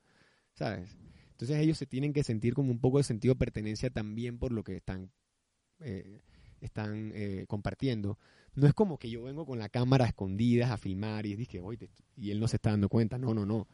[0.54, 0.96] ¿Sabes?
[1.32, 4.54] Entonces ellos se tienen que sentir como un poco de sentido de pertenencia también por
[4.54, 5.12] lo que están,
[5.82, 6.22] eh,
[6.62, 8.18] están eh, compartiendo
[8.56, 11.90] no es como que yo vengo con la cámara escondida a filmar y dije, oye,
[12.16, 13.18] y él no se está dando cuenta.
[13.18, 13.68] No, no, no.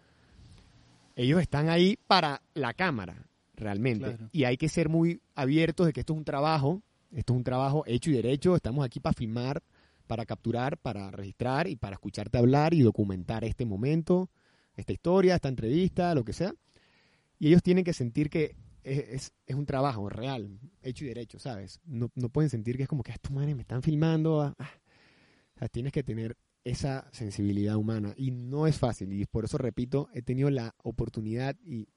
[1.16, 4.16] Ellos están ahí para la cámara, realmente.
[4.16, 4.30] Claro.
[4.32, 7.44] Y hay que ser muy abiertos de que esto es un trabajo, esto es un
[7.44, 8.56] trabajo hecho y derecho.
[8.56, 9.62] Estamos aquí para filmar,
[10.08, 14.30] para capturar, para registrar y para escucharte hablar y documentar este momento,
[14.76, 16.56] esta historia, esta entrevista, lo que sea.
[17.38, 21.80] Y ellos tienen que sentir que es, es, un trabajo real, hecho y derecho, ¿sabes?
[21.86, 24.42] No, no pueden sentir que es como que estos manes me están filmando.
[24.42, 25.68] Ah, ah.
[25.70, 29.14] Tienes que tener esa sensibilidad humana y no es fácil.
[29.14, 31.88] Y por eso, repito, he tenido la oportunidad y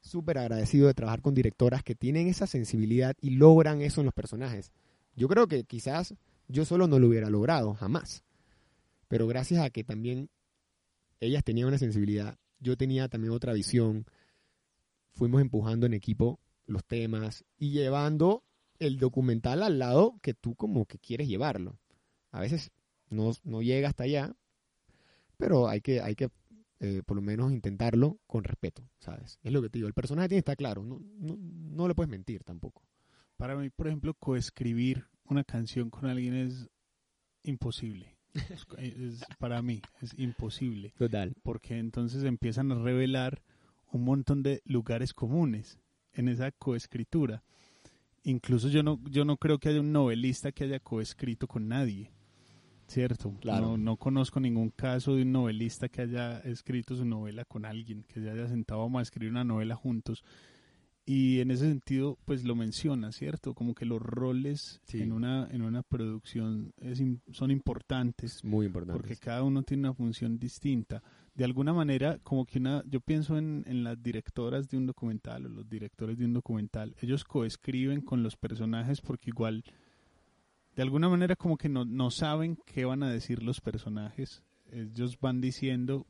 [0.00, 4.14] súper agradecido de trabajar con directoras que tienen esa sensibilidad y logran eso en los
[4.14, 4.72] personajes.
[5.14, 6.14] Yo creo que quizás
[6.48, 8.24] yo solo no lo hubiera logrado, jamás.
[9.08, 10.30] Pero gracias a que también
[11.20, 14.06] ellas tenían una sensibilidad, yo tenía también otra visión,
[15.12, 18.44] fuimos empujando en equipo los temas y llevando
[18.78, 21.78] el documental al lado que tú como que quieres llevarlo.
[22.30, 22.70] A veces
[23.10, 24.34] no, no llega hasta allá,
[25.36, 26.30] pero hay que, hay que
[26.80, 29.38] eh, por lo menos intentarlo con respeto, ¿sabes?
[29.42, 31.94] Es lo que te digo, el personaje tiene que estar claro, no, no, no le
[31.94, 32.82] puedes mentir tampoco.
[33.36, 36.68] Para mí, por ejemplo, coescribir una canción con alguien es
[37.42, 38.16] imposible.
[38.34, 40.94] Es- es- para mí es imposible.
[40.96, 41.34] Total.
[41.42, 43.42] Porque entonces empiezan a revelar
[43.92, 45.78] un montón de lugares comunes
[46.14, 47.42] en esa coescritura.
[48.24, 52.10] Incluso yo no, yo no creo que haya un novelista que haya coescrito con nadie.
[52.88, 53.34] ¿Cierto?
[53.40, 53.68] Claro.
[53.68, 58.02] No, no conozco ningún caso de un novelista que haya escrito su novela con alguien,
[58.04, 60.22] que se haya sentado a escribir una novela juntos.
[61.06, 63.54] Y en ese sentido, pues lo menciona, ¿cierto?
[63.54, 65.00] Como que los roles Sí.
[65.00, 67.02] en una en una producción es
[67.32, 68.98] son importantes Es muy importante.
[69.00, 71.02] porque cada uno tiene una función distinta.
[71.34, 75.46] De alguna manera, como que una, yo pienso en, en las directoras de un documental
[75.46, 79.64] o los directores de un documental, ellos coescriben con los personajes porque igual,
[80.76, 85.18] de alguna manera como que no, no saben qué van a decir los personajes, ellos
[85.20, 86.06] van diciendo,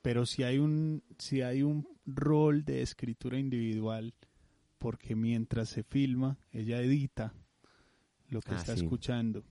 [0.00, 4.14] pero si hay un, si hay un rol de escritura individual,
[4.78, 7.34] porque mientras se filma, ella edita
[8.28, 8.84] lo que Ah, está sí.
[8.84, 9.44] escuchando.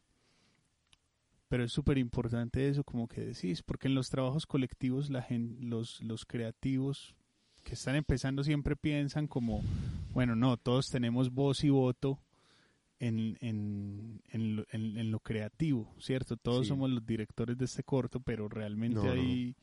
[1.55, 5.55] Pero es súper importante eso, como que decís, porque en los trabajos colectivos la gen-
[5.69, 7.15] los, los creativos
[7.63, 9.61] que están empezando siempre piensan como,
[10.13, 12.19] bueno, no, todos tenemos voz y voto
[12.99, 16.35] en, en, en, lo, en- en lo creativo, ¿cierto?
[16.35, 16.69] Todos Sí.
[16.71, 19.55] somos los directores de este corto, pero realmente No, ahí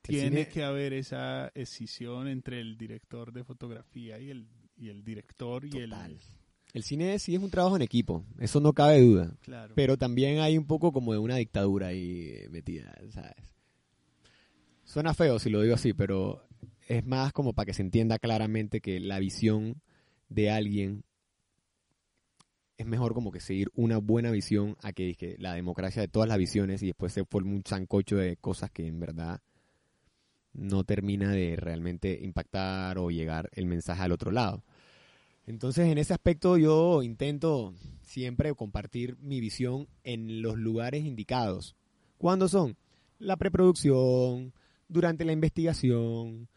[0.00, 5.04] tiene cine- que haber esa escisión entre el director de fotografía y el, y el
[5.04, 5.90] director y el...
[6.76, 9.34] El cine sí es un trabajo en equipo, eso no cabe duda.
[9.40, 9.72] Claro.
[9.74, 13.32] Pero también hay un poco como de una dictadura ahí eh, metida, ¿sabes?
[14.84, 16.46] Suena feo si lo digo así, pero
[16.86, 19.80] es más como para que se entienda claramente que la visión
[20.28, 21.02] de alguien
[22.76, 26.28] es mejor como que seguir una buena visión a que, que la democracia de todas
[26.28, 29.40] las visiones y después se forma un sancocho de cosas que en verdad
[30.52, 34.62] no termina de realmente impactar o llegar el mensaje al otro lado.
[35.46, 41.76] Entonces, en ese aspecto yo intento siempre compartir mi visión en los lugares indicados.
[42.18, 42.76] ¿Cuándo son?
[43.18, 44.52] La preproducción,
[44.88, 46.48] durante la investigación,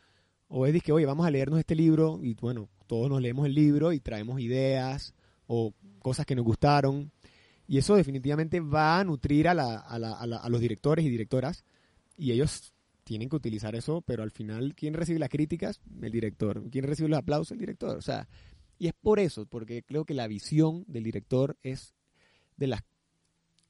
[0.48, 3.54] o es que, oye, vamos a leernos este libro y bueno, todos nos leemos el
[3.54, 5.14] libro y traemos ideas
[5.48, 7.12] o cosas que nos gustaron.
[7.68, 11.06] Y eso definitivamente va a nutrir a, la- a la- a la- a los directores
[11.06, 11.64] y directoras
[12.18, 12.74] y ellos
[13.04, 15.80] tienen que utilizar eso, pero al final, ¿quién recibe las críticas?
[16.02, 16.64] El director.
[16.72, 17.52] ¿Quién recibe los aplausos?
[17.52, 17.96] El director.
[17.98, 18.28] O sea,
[18.80, 21.94] y es por eso, porque creo que la visión del director es
[22.58, 22.82] de las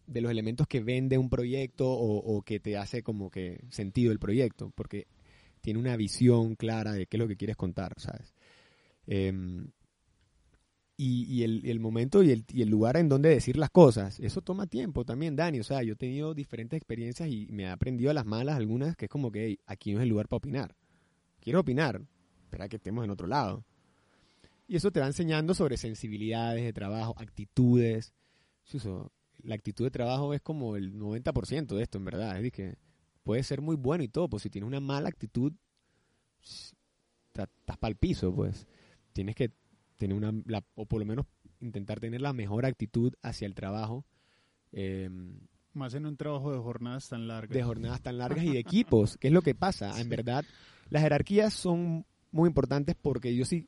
[0.05, 4.17] de los elementos que vende un proyecto o, que te hace como que sentido el
[4.17, 5.07] proyecto, porque
[5.61, 8.33] tiene una visión clara de qué es lo que quieres contar, ¿sabes?
[9.05, 9.69] Em,
[10.97, 14.19] y, y el, el momento y el, y el lugar en donde decir las cosas,
[14.19, 15.59] eso toma tiempo también, Dani.
[15.59, 18.97] O sea, yo he tenido diferentes experiencias y me he aprendido a las malas algunas,
[18.97, 20.75] que es como que "Hey, aquí no es el lugar para opinar.
[21.39, 22.01] Quiero opinar,
[22.45, 23.63] espera que estemos en otro lado.
[24.69, 28.13] Y eso te va enseñando sobre sensibilidades de trabajo, actitudes.
[28.65, 29.11] Chuso,
[29.43, 32.29] la actitud de trabajo es como el 90% de esto, en verdad.
[32.37, 32.77] Es decir, que
[33.23, 35.53] puede ser muy bueno y todo, pues si tienes una mala actitud,
[36.43, 38.67] estás para el piso, pues.
[39.13, 39.51] Tienes que
[39.97, 41.25] tener una, la- o por lo menos
[41.61, 44.05] intentar tener la mejor actitud hacia el trabajo.
[44.71, 45.09] eh,
[45.73, 47.55] Más en un trabajo de jornadas tan largas.
[47.55, 49.91] de jornadas tan largas y de equipos, que es lo que pasa.
[50.05, 50.45] En verdad,
[50.89, 53.67] las jerarquías son muy importantes porque yo sí,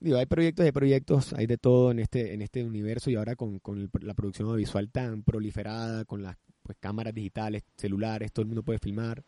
[0.00, 3.36] digo, hay proyectos de proyectos, hay de todo en este, en este universo y ahora
[3.36, 8.48] con, con la producción audiovisual tan proliferada, con las pues, cámaras digitales, celulares, todo el
[8.48, 9.22] mundo puede filmar.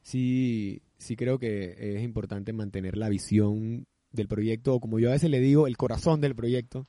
[0.00, 5.12] Sí, sí creo que es importante mantener la visión del proyecto, o como yo a
[5.12, 6.86] veces le digo, el corazón del proyecto.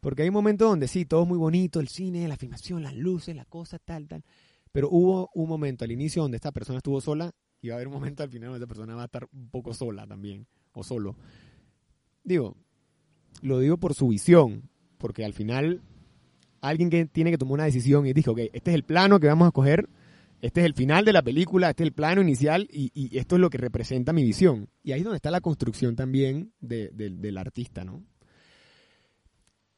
[0.00, 3.34] Porque hay momentos donde sí, todo es muy bonito, el cine, la filmación, las luces,
[3.34, 4.22] la cosa, tal, tal.
[4.70, 7.88] Pero hubo un momento al inicio donde esta persona estuvo sola y va a haber
[7.88, 10.84] un momento al final donde esta persona va a estar un poco sola también, o
[10.84, 11.16] solo.
[12.24, 12.56] Digo,
[13.42, 15.82] lo digo por su visión, porque al final
[16.60, 19.26] alguien que tiene que tomar una decisión y dijo, ok, este es el plano que
[19.26, 19.88] vamos a coger,
[20.40, 23.40] este es el final de la película, este es el plano inicial y, esto es
[23.40, 24.68] lo que representa mi visión.
[24.82, 28.02] Y ahí es donde está la construcción también de- de- del artista, ¿no?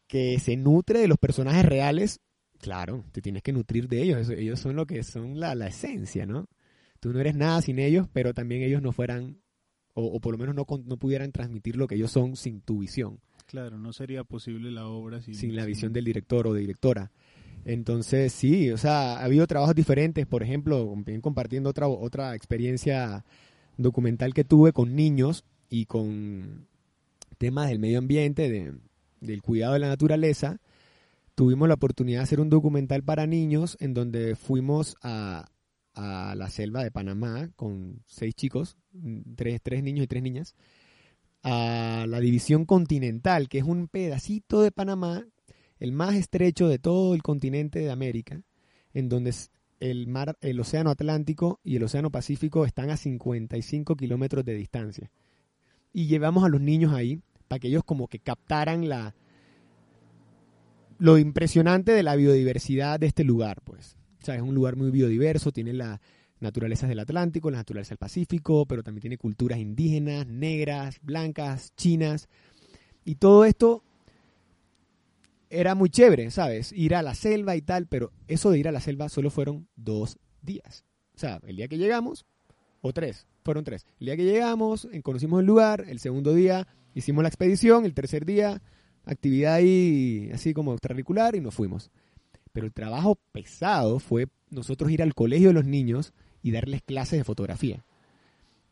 [0.07, 2.21] Que se nutre de los personajes reales,
[2.61, 6.27] claro, te tienes que nutrir de ellos, ellos son lo que son la, la esencia,
[6.27, 6.47] ¿no?
[7.01, 9.39] Tú no eres nada sin ellos, pero también ellos no fueran,
[9.97, 12.79] o, o por lo menos no, no pudieran transmitir lo que ellos son sin tu
[12.79, 16.53] visión Claro, no sería posible la obra sin, sin la sin- visión del director o
[16.53, 17.13] de directora.
[17.65, 23.25] Entonces, sí, o sea, ha habido trabajos diferentes, por ejemplo, compartiendo otra, otra experiencia
[23.77, 26.67] documental que tuve con niños y con
[27.39, 28.73] temas del medio ambiente, de,
[29.21, 30.61] del cuidado de la naturaleza,
[31.35, 35.49] tuvimos la oportunidad de hacer un documental para niños en donde fuimos a,
[35.97, 38.77] a la selva de Panamá con seis chicos,
[39.35, 40.55] tres, tres niños y tres niñas,
[41.43, 45.27] a la división continental, que es un pedacito de Panamá,
[45.79, 48.43] el más estrecho de todo el continente de América,
[48.93, 49.35] en donde
[49.81, 55.11] el mar, el océano Atlántico y el océano Pacífico están a 55 kilómetros de distancia.
[55.93, 59.15] Y llevamos a los niños ahí para que ellos como que captaran la
[60.99, 63.96] lo impresionante de la biodiversidad de este lugar, pues.
[64.27, 66.01] Sea, es un lugar muy biodiverso, tiene las
[66.41, 72.29] naturalezas del Atlántico, las naturalezas del Pacífico, pero también tiene culturas indígenas, negras, blancas, chinas.
[73.05, 73.85] Y todo esto
[75.49, 76.73] era muy chévere, ¿sabes?
[76.73, 79.69] Ir a la selva y tal, pero eso de ir a la selva solo fueron
[79.77, 80.85] dos días.
[81.15, 82.27] O sea, el día que llegamos,
[82.81, 83.87] o tres, fueron tres.
[84.01, 88.27] El día que llegamos, conocimos el lugar, el segundo día hicimos la expedición, el tercer
[88.27, 88.61] día,
[89.05, 91.93] actividad ahí así como extracurricular y nos fuimos.
[92.57, 97.19] Pero el trabajo pesado fue nosotros ir al colegio de los niños y darles clases
[97.19, 97.85] de fotografía.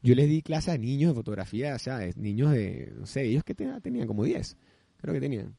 [0.02, 3.44] Yo les di clases a niños de fotografía, o sea, niños de, no sé, ellos
[3.44, 4.56] que tenían como 10,
[4.96, 5.54] creo que tenían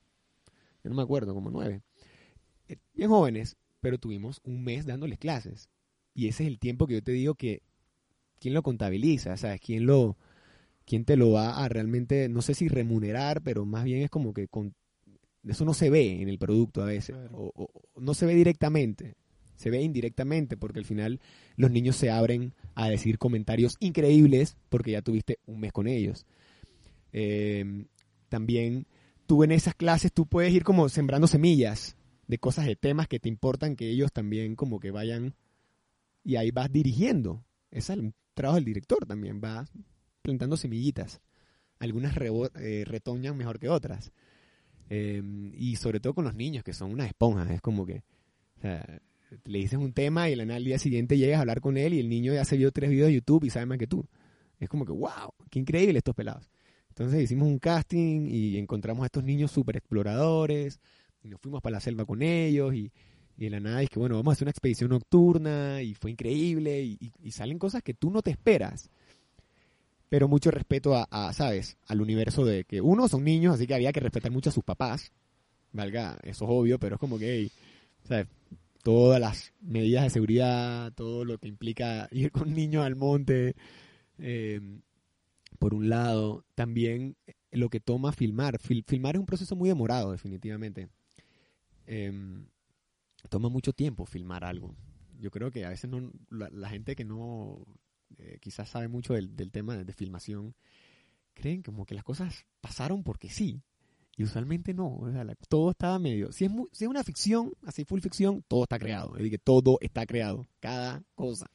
[0.84, 1.84] yo no me acuerdo, como nueve.
[2.68, 5.70] Eh, bien jóvenes, pero tuvimos un mes dándoles clases.
[6.16, 7.62] Y ese es el tiempo que yo te digo que,
[8.40, 9.38] ¿quién lo contabiliza?
[9.38, 9.62] ¿Sabes?
[9.62, 10.18] ¿Quién lo,
[10.84, 14.34] quién te lo va a realmente, no sé si remunerar, pero más bien es como
[14.34, 14.74] que con,
[15.48, 19.16] eso no se ve en el producto a veces, o, no se ve directamente,
[19.56, 21.20] se ve indirectamente, porque al final
[21.56, 26.26] los niños se abren a decir comentarios increíbles porque ya tuviste un mes con ellos.
[27.14, 27.86] Eh,
[28.30, 28.88] también
[29.28, 31.96] tú en esas clases tú puedes ir como sembrando semillas
[32.28, 35.36] de cosas, de temas que te importan, que ellos también como que vayan
[36.24, 37.44] y ahí vas dirigiendo.
[37.72, 39.66] Ese es el trabajo del director también, va
[40.22, 41.22] plantando semillitas.
[41.80, 44.12] Algunas eh, retoñan mejor que otras.
[44.90, 47.50] Em, y sobre todo con los niños, que son unas esponjas.
[47.50, 48.04] Es como que
[49.44, 52.10] le dices un tema y al día siguiente llegas a hablar con él y el
[52.10, 54.06] niño ya se vio tres videos de YouTube y sabe más que tú.
[54.60, 56.50] Es como que, wow, qué increíble estos pelados.
[56.90, 60.80] Entonces hicimos un casting y encontramos a estos niños súper exploradores
[61.22, 62.92] y nos fuimos para la selva con ellos y,
[63.38, 66.82] y la nada es que, bueno, vamos a hacer una expedición nocturna y fue increíble
[66.84, 68.90] y, salen cosas que tú no te esperas.
[70.10, 71.78] Pero mucho respeto a, ¿sabes?
[71.88, 74.64] Al universo de que uno son niños, así que había que respetar mucho a sus
[74.64, 75.12] papás.
[75.72, 77.50] Valga, eso es obvio, pero es como que,
[78.04, 78.28] ¿sabes?
[78.84, 83.56] Todas las medidas de seguridad, todo lo que implica ir con niños al monte,
[84.20, 84.62] eh,
[85.60, 88.60] por un lado, también eh, lo que toma filmar.
[88.60, 90.90] filmar es un proceso muy demorado, definitivamente.
[91.88, 92.46] Em,
[93.30, 94.76] toma mucho tiempo filmar algo.
[95.20, 97.66] Yo creo que a veces no, la, gente que no
[98.18, 100.56] eh, quizás sabe mucho del, tema de, filmación,
[101.34, 103.62] creen como que las cosas pasaron porque sí.
[104.18, 105.02] Y usualmente no.
[105.50, 106.32] todo está medio.
[106.32, 109.10] Si es, si es una ficción, así full ficción, todo está creado.
[109.10, 110.48] Es decir, que todo está creado.
[110.62, 111.50] Cada cosa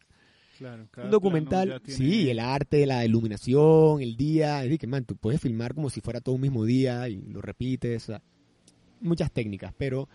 [1.03, 5.75] un documental, sí, el arte, la iluminación, el día, es que, man, tú puedes filmar
[5.75, 8.13] como si fuera todo un mismo día y lo repites,
[9.01, 10.09] muchas técnicas, pero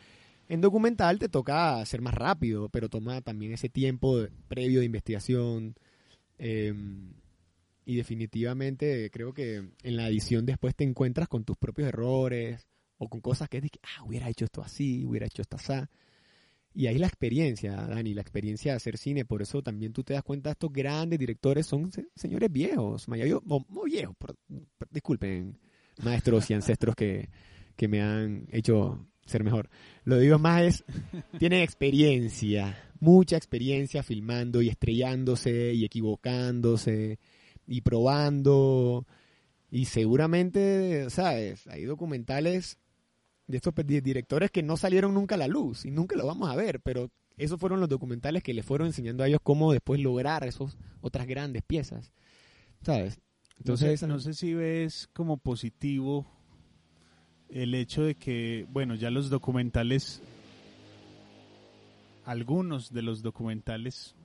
[0.48, 5.76] en documental te toca ser más rápido, pero toma también ese tiempo previo de investigación.
[6.38, 7.14] Em,
[7.86, 12.68] y definitivamente creo que en la edición después te encuentras con tus propios errores
[12.98, 15.58] o con cosas que es de que, ah, hubiera hecho esto así, hubiera hecho esto
[15.58, 15.74] así.
[16.74, 19.24] Y ahí la experiencia, Dani, la experiencia de hacer cine.
[19.24, 24.16] Por eso también tú te das cuenta, estos grandes directores son señores viejos, muy viejos,
[24.90, 25.58] disculpen,
[26.04, 27.30] maestros y ancestros que,
[27.78, 29.70] que me han hecho ser mejor.
[30.04, 30.86] Lo digo más es,
[31.40, 37.20] tienen experiencia, mucha experiencia filmando y estrellándose y equivocándose
[37.68, 39.06] y probando.
[39.72, 41.68] Y seguramente, ¿sabes?
[41.68, 42.78] Hay documentales
[43.48, 46.56] de estos directores que no salieron nunca a la luz y nunca lo vamos a
[46.56, 50.46] ver, pero esos fueron los documentales que les fueron enseñando a ellos cómo después lograr
[50.46, 52.14] esas otras grandes piezas.
[52.82, 53.20] ¿Sabes?
[53.58, 56.26] Entonces, no sé, si ves como positivo
[57.50, 60.22] el hecho de que, bueno, ya los documentales,
[62.26, 64.16] algunos de los documentales,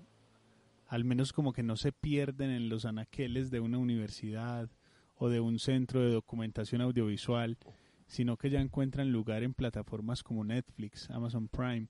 [0.89, 4.69] al menos como que no se pierden en los anaqueles de una universidad
[5.17, 7.59] o de un centro de documentación audiovisual,
[8.07, 11.89] sino que ya encuentran lugar en plataformas como Netflix, Amazon Prime,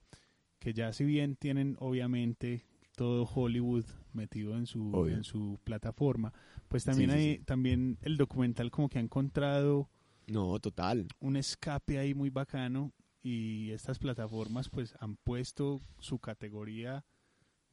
[0.59, 6.33] que ya si bien tienen obviamente todo Hollywood metido en su en su plataforma,
[6.67, 9.89] pues también hay también el documental como que ha encontrado
[10.27, 11.07] no, total.
[11.19, 12.93] Un escape ahí muy bacano
[13.23, 17.05] y estas plataformas pues han puesto su categoría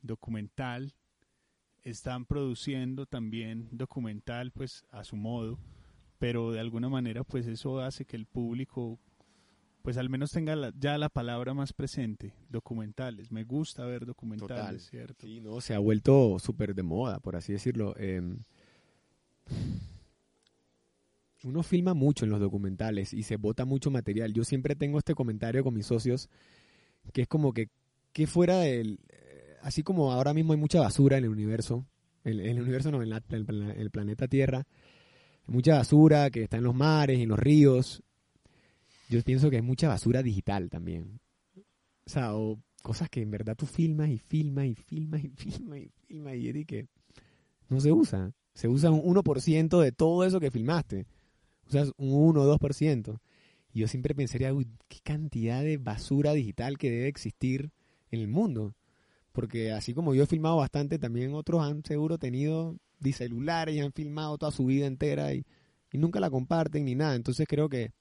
[0.03, 0.93] documental,
[1.85, 5.59] están produciendo también documental pues a su modo
[6.19, 8.99] pero de alguna manera pues eso hace que el público
[9.83, 13.31] pues al menos tenga la- ya la palabra más presente, documentales.
[13.33, 14.81] Me gusta ver documentales, Total.
[14.81, 15.27] ¿cierto?
[15.27, 17.97] Sí, no, se ha vuelto súper de moda, por así decirlo.
[17.97, 18.43] Em,
[21.45, 24.33] uno filma mucho en los documentales y se bota mucho material.
[24.33, 26.29] Yo siempre tengo este comentario con mis socios,
[27.13, 27.69] que es como que,
[28.13, 28.99] que fuera del...
[29.09, 31.85] eh, Así como ahora mismo hay mucha basura en el universo,
[32.25, 34.67] en, el universo no, en, la- el planeta Tierra,
[35.47, 38.03] mucha basura que está en los mares y en los ríos.
[39.09, 41.21] Yo pienso que hay mucha basura digital también.
[42.07, 45.79] O sea, o cosas que en verdad tú filmas y filmas y filmas y filmas
[45.81, 46.87] y filmas y es que
[47.69, 48.33] no se usa.
[48.55, 51.07] Se usa un 1% de todo eso que filmaste.
[51.69, 53.21] Usas un 1 o 2%.
[53.73, 57.71] Y yo siempre pensaría, uy, qué cantidad de basura digital que debe existir
[58.11, 58.75] en el mundo.
[59.33, 62.77] Porque así como yo he filmado bastante, también otros han seguro tenido
[63.13, 65.45] celulares y han filmado toda su vida entera y,
[65.93, 67.15] y nunca la comparten ni nada.
[67.15, 67.93] Entonces creo que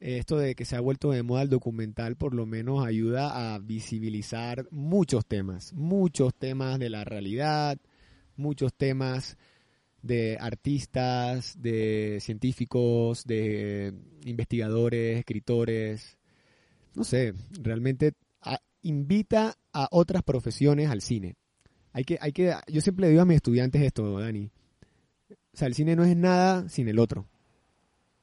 [0.00, 3.54] eh, esto de que se ha vuelto de moda el documental por lo menos ayuda
[3.54, 7.78] a visibilizar muchos temas, muchos temas de la realidad,
[8.36, 9.38] muchos temas
[10.06, 13.92] de artistas, de científicos, de
[14.24, 16.16] investigadores, escritores.
[16.94, 21.36] No sé, realmente a- invita a otras profesiones al cine.
[21.92, 24.50] Hay que, hay que, yo siempre le digo a mis estudiantes esto, Dani.
[25.30, 27.26] O sea, el cine no es nada sin el otro.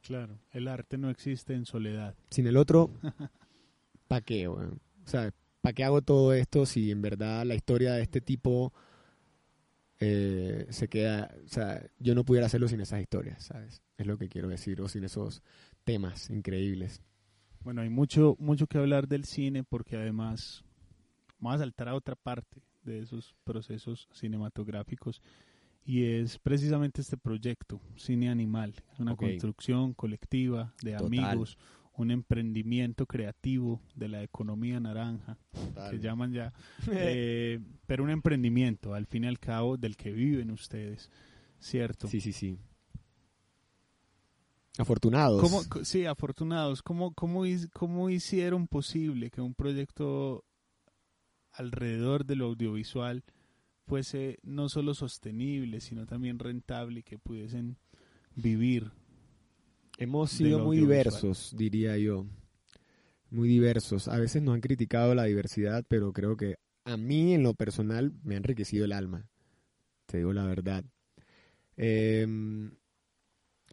[0.02, 2.14] Claro, el arte no existe en soledad.
[2.30, 2.90] Sin el otro,
[4.06, 4.48] ¿para qué?
[4.48, 4.80] weón?
[5.04, 8.72] O sea, ¿para qué hago todo esto si en verdad la historia de este tipo
[10.06, 13.82] eh, se queda, o sea, yo no pudiera hacerlo sin esas historias, ¿sabes?
[13.96, 15.42] Es lo que quiero decir, o sin esos
[15.84, 17.02] temas increíbles.
[17.62, 20.64] Bueno, hay mucho, mucho que hablar del cine porque además
[21.38, 25.22] vamos a saltar a otra parte de esos procesos cinematográficos
[25.86, 31.06] y es precisamente este proyecto, Cine Animal, una construcción colectiva de Total.
[31.06, 31.58] amigos,
[31.96, 35.38] un emprendimiento creativo de la economía naranja,
[35.90, 36.52] que llaman ya,
[36.90, 41.10] eh, pero un emprendimiento al fin y al cabo del que viven ustedes,
[41.58, 42.08] ¿cierto?
[42.08, 42.58] Sí, sí, sí.
[44.76, 45.40] Afortunados.
[45.40, 46.82] ¿Cómo, sí, afortunados.
[46.82, 50.44] ¿Cómo, cómo, ¿Cómo hicieron posible que un proyecto
[51.52, 53.22] alrededor de lo audiovisual
[53.86, 57.78] fuese no solo sostenible, sino también rentable y que pudiesen
[58.34, 58.90] vivir?
[59.98, 62.26] Hemos sido muy diversos, diría yo.
[63.30, 64.08] Muy diversos.
[64.08, 68.12] A veces nos han criticado la diversidad, pero creo que a mí en lo personal
[68.22, 69.28] me ha enriquecido el alma.
[70.06, 70.84] Te digo la verdad.
[71.76, 72.72] Em,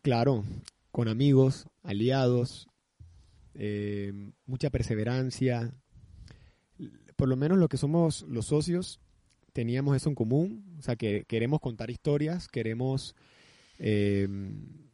[0.01, 0.43] claro,
[0.91, 2.67] con amigos, aliados,
[3.53, 5.73] em, mucha perseverancia.
[7.15, 8.99] Por lo menos lo que somos los socios,
[9.53, 10.75] teníamos eso en común.
[10.77, 13.15] O sea, que queremos contar historias, queremos...
[13.79, 14.90] em,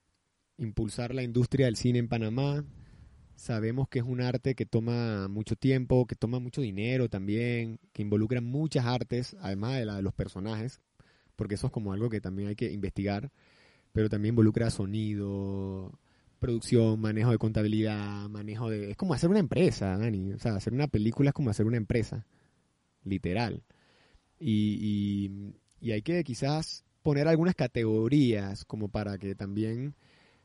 [0.57, 2.65] impulsar la industria del cine en Panamá.
[3.35, 8.01] Sabemos que es un arte que toma mucho tiempo, que toma mucho dinero también, que
[8.01, 10.81] involucra muchas artes, además de la de los personajes,
[11.35, 13.31] porque eso es como algo que también hay que investigar,
[13.93, 15.99] pero también involucra sonido,
[16.39, 18.91] producción, manejo de contabilidad, manejo de...
[18.91, 20.33] Es como hacer una empresa, Dani.
[20.33, 22.25] O sea, hacer una película es como hacer una empresa,
[23.03, 23.63] literal.
[24.39, 25.29] Y,
[25.79, 29.95] y, y hay que quizás poner algunas categorías como para que también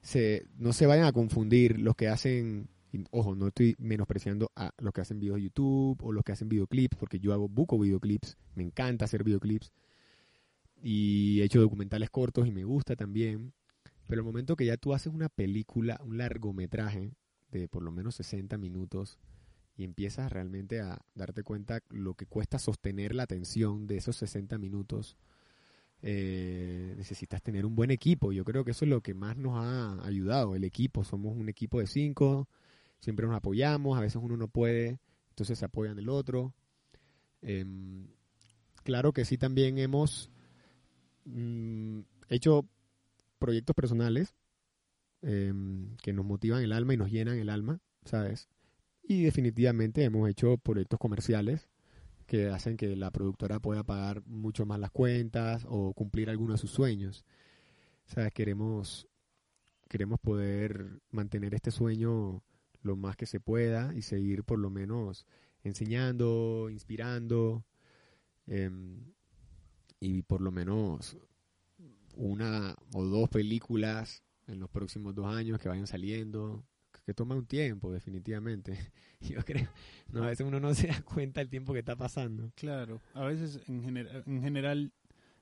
[0.02, 2.68] se, no se vayan a confundir los que hacen,
[3.10, 6.48] ojo, no estoy menospreciando a los que hacen videos de YouTube o los que hacen
[6.48, 9.72] videoclips, porque yo hago buco videoclips, me encanta hacer videoclips
[10.82, 13.54] y he hecho documentales cortos y me gusta también,
[14.08, 17.14] pero el momento que ya tú haces una película, un largometraje
[17.52, 19.18] de por lo menos 60 minutos
[19.76, 24.58] y empiezas realmente a darte cuenta lo que cuesta sostener la atención de esos 60
[24.58, 25.16] minutos,
[26.04, 28.32] eh, necesitas tener un buen equipo.
[28.32, 31.04] Yo creo que eso es lo que más nos ha ayudado, el equipo.
[31.04, 32.48] Somos un equipo de cinco,
[32.98, 34.98] siempre nos apoyamos, a veces uno no puede,
[35.30, 36.54] entonces se apoyan del otro.
[37.40, 38.08] Em,
[38.82, 40.30] claro que sí, también hemos
[41.24, 42.66] mm, hecho
[43.38, 44.34] proyectos personales
[45.22, 48.48] em, que nos motivan el alma y nos llenan el alma, ¿sabes?
[49.04, 51.68] Y definitivamente hemos hecho proyectos comerciales
[52.32, 56.60] que hacen que la productora pueda pagar mucho más las cuentas o cumplir algunos de
[56.62, 57.26] sus sueños.
[58.06, 58.32] ¿Sabes?
[58.32, 59.06] Queremos,
[59.90, 62.42] queremos poder mantener este sueño
[62.80, 65.26] lo más que se pueda y seguir por lo menos
[65.62, 67.66] enseñando, inspirando
[68.46, 69.12] em,
[70.00, 71.18] y por lo menos
[72.16, 76.64] una o dos películas en los próximos dos años que vayan saliendo,
[77.00, 78.78] que toma un tiempo definitivamente.
[79.20, 79.68] Yo creo,
[80.12, 82.50] no, a veces uno no se da cuenta del tiempo que está pasando.
[82.54, 84.92] Claro, a veces en, genera- en general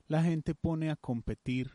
[0.07, 1.71] la gente pone a competir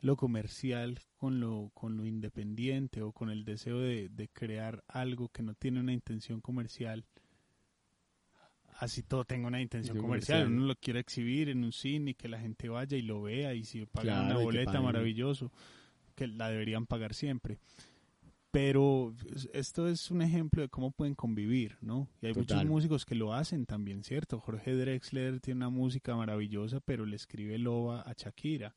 [0.00, 5.28] lo comercial con lo, con lo independiente o con el deseo de, de crear algo
[5.28, 7.04] que no tiene una intención comercial,
[8.78, 10.38] así todo tenga una intención comercial.
[10.38, 10.58] comercial.
[10.58, 13.54] Uno lo quiere exhibir en un cine y que la gente vaya y lo vea
[13.54, 15.52] y si paga Claro, una boleta maravilloso,
[16.14, 17.58] que la deberían pagar siempre.
[18.50, 22.08] Pero es- esto es un ejemplo de cómo pueden convivir, ¿no?
[22.20, 22.56] Y hay Total.
[22.58, 24.40] muchos músicos que lo hacen también, ¿cierto?
[24.40, 28.74] Jorge Drexler tiene una música maravillosa, pero le escribe Loba a Shakira.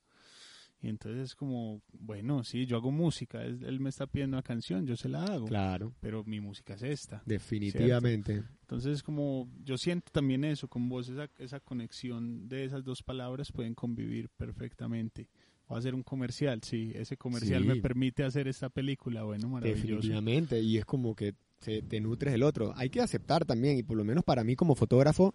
[0.81, 4.85] Y entonces es como, bueno, sí, yo hago música, él, me está pidiendo una canción,
[4.85, 7.23] yo se la hago, Claro, pero mi música es esta.
[7.25, 8.43] definitivamente.
[8.61, 13.49] Entonces, como yo siento también eso, con vos esa, esa conexión de esas dos palabras
[13.51, 15.29] pueden convivir perfectamente.
[15.69, 17.67] A hacer un comercial, sí, ese comercial Sí.
[17.67, 19.85] me permite hacer esta película, bueno, maravilloso.
[19.87, 22.73] Definitivamente, y es como que se- te nutres del otro.
[22.75, 25.33] Hay que aceptar también, y por lo menos para mí como fotógrafo,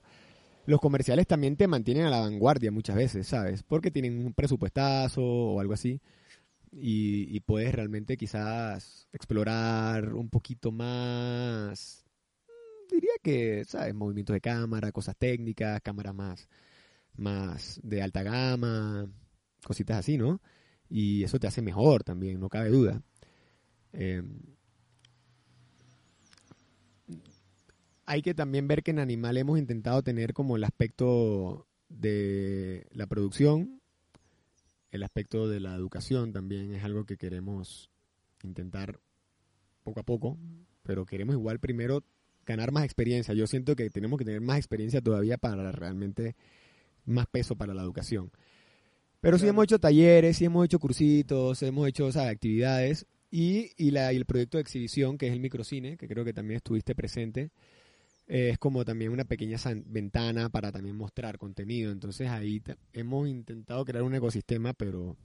[0.67, 3.63] los comerciales también te mantienen a la vanguardia muchas veces, ¿sabes?
[3.63, 6.01] Porque tienen un presupuestazo o algo así,
[6.71, 12.05] y, y puedes realmente quizás explorar un poquito más,
[12.47, 13.95] mm, diría que, ¿sabes?
[13.95, 16.49] Movimientos de cámara, cosas técnicas, cámaras más,
[17.17, 19.09] más de alta gama,
[19.69, 20.41] cositas así, ¿no?
[20.91, 23.03] Y eso te hace mejor también, no cabe duda.
[23.93, 24.23] Eh,
[28.07, 33.07] hay que también ver que en Animal hemos intentado tener como el aspecto de la
[33.07, 33.81] producción,
[34.91, 37.91] el aspecto de la educación también es algo que queremos
[38.43, 39.01] intentar
[39.83, 40.39] poco a poco,
[40.83, 42.03] pero queremos igual primero
[42.47, 43.35] ganar más experiencia.
[43.35, 46.35] Yo siento que tenemos que tener más experiencia todavía para realmente
[47.05, 48.31] más peso para la educación.
[49.21, 49.51] Pero sí Claro.
[49.51, 54.13] hemos hecho talleres, sí hemos hecho cursitos, hemos hecho o sea, actividades y, y, la,
[54.13, 57.51] y el proyecto de exhibición, que es el microcine, que creo que también estuviste presente,
[58.29, 61.91] eh, es como también una pequeña ventana para también mostrar contenido.
[61.93, 62.63] Entonces ahí
[62.93, 65.17] hemos intentado crear un ecosistema, pero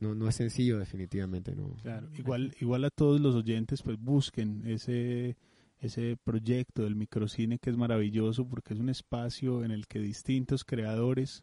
[0.00, 1.54] no, no es sencillo definitivamente.
[1.56, 5.36] no Claro, igual, igual a todos los oyentes, pues busquen ese,
[5.80, 10.64] ese proyecto del microcine que es maravilloso porque es un espacio en el que distintos
[10.64, 11.42] creadores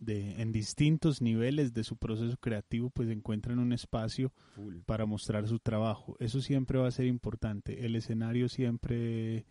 [0.00, 4.76] de, en distintos niveles de su proceso creativo pues encuentran un espacio Full.
[4.86, 6.16] para mostrar su trabajo.
[6.20, 7.86] Eso siempre va a ser importante.
[7.86, 9.44] El escenario siempre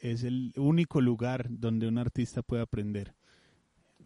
[0.00, 3.14] es el único lugar donde un artista puede aprender.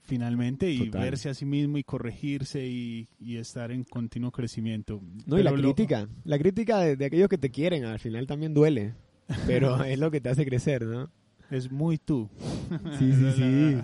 [0.03, 1.03] Finalmente, y Total.
[1.03, 5.01] verse a sí mismo y corregirse y, y estar en continuo crecimiento.
[5.27, 7.99] No, y la Pero lo- crítica, la crítica de, de aquellos que te quieren, al
[7.99, 8.95] final también duele,
[9.49, 11.11] pero es lo que te hace crecer, ¿no?
[11.51, 12.29] es muy tú.
[12.99, 13.77] Sí, sí, sí.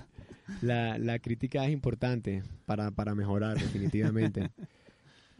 [0.63, 4.51] La- La, crítica es importante para, para mejorar, definitivamente.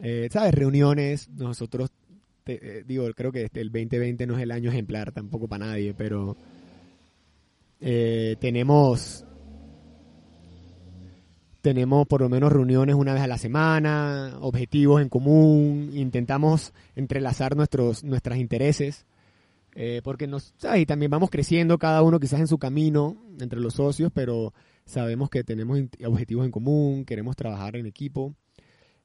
[0.05, 0.53] Eh, ¿Sabes?
[0.53, 1.89] Reuniones, nosotros,
[2.43, 5.67] te- eh, digo, creo que este- el 2020 no es el año ejemplar tampoco para
[5.67, 6.35] nadie, pero
[7.79, 9.23] eh, tenemos
[11.61, 17.55] tenemos por lo menos reuniones una vez a la semana, objetivos en común, intentamos entrelazar
[17.55, 19.05] nuestros nuestros intereses,
[19.75, 20.81] eh, porque nos, ¿sabes?
[20.81, 24.53] y también vamos creciendo cada uno quizás en su camino entre los socios, pero
[24.85, 28.35] sabemos que tenemos objetivos en común, queremos trabajar en equipo.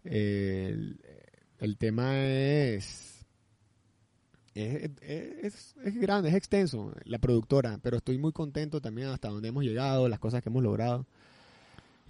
[0.04, 1.00] Eh, el,
[1.58, 3.26] el tema es,
[4.54, 9.48] es, es, es grande, es extenso, la productora, pero estoy muy contento también hasta donde
[9.48, 11.06] hemos llegado, las cosas que hemos logrado.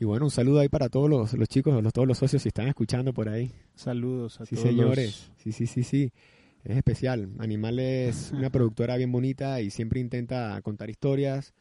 [0.01, 2.49] Y bueno, un saludo ahí para todos los, los chicos, los, todos los socios si
[2.49, 3.53] están escuchando por ahí.
[3.75, 5.31] Saludos a Sí, todos señores.
[5.39, 6.13] Sí, sí, sí, sí.
[6.65, 7.31] Es especial.
[7.39, 11.53] Animal es una productora bien bonita y siempre intenta contar historias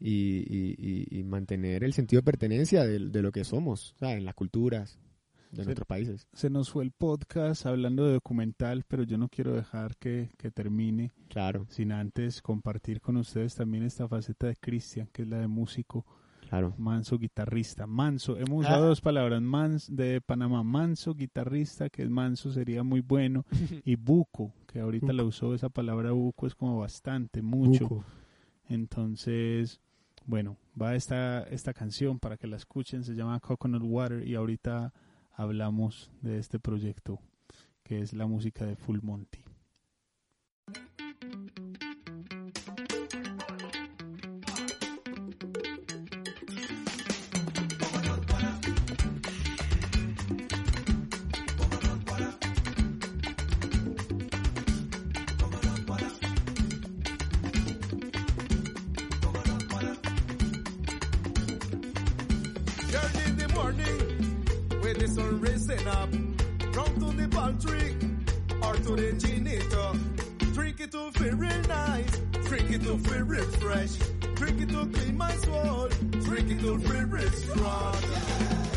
[0.00, 4.18] y, y- y- y mantener el sentido de pertenencia de, de lo que somos, ¿sabes?
[4.18, 4.98] En las culturas
[5.52, 6.26] de nuestros países.
[6.32, 10.50] Se nos fue el podcast hablando de documental, pero yo no quiero dejar que, que
[10.52, 15.38] termine Claro, sin antes compartir con ustedes también esta faceta de Cristian, que es la
[15.40, 16.06] de músico,
[16.48, 16.72] claro.
[16.78, 18.36] manso guitarrista, manso.
[18.36, 18.68] Hemos Ah.
[18.68, 23.44] usado dos palabras, mans de Panamá, manso guitarrista, que es manso sería muy bueno,
[23.84, 25.16] y buco, que ahorita Buco.
[25.16, 27.88] la usó esa palabra buco es como bastante, mucho.
[27.88, 28.04] Buco.
[28.68, 29.80] Entonces,
[30.30, 34.94] bueno, va esta, esta canción para que la escuchen, se llama Coconut Water y ahorita
[35.32, 37.18] hablamos de este proyecto
[37.82, 39.49] que es la música de Full Monty.
[68.96, 69.92] To the generator.
[70.52, 73.94] Drink it to feel real nice, drink it to feel real fresh,
[74.34, 75.88] drink it to clean my soul,
[76.24, 78.69] drink it to feel real strong.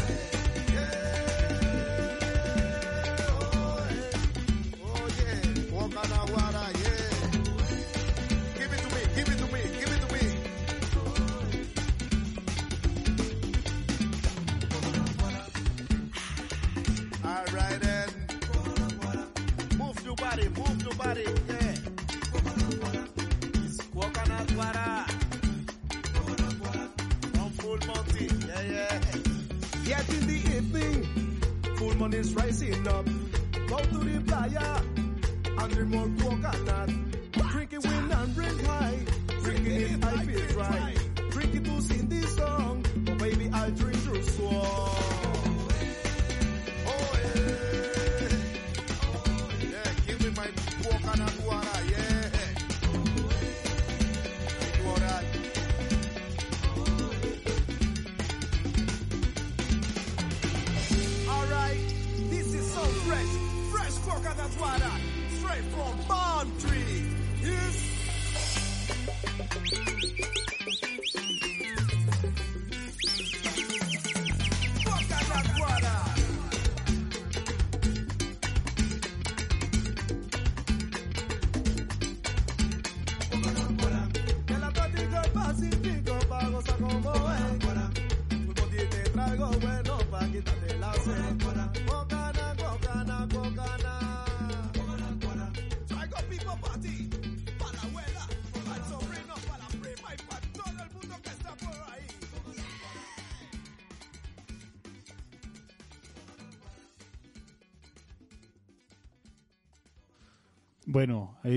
[32.23, 33.05] is rising up.
[33.67, 34.81] Go to the player
[35.59, 36.72] and drink more broken.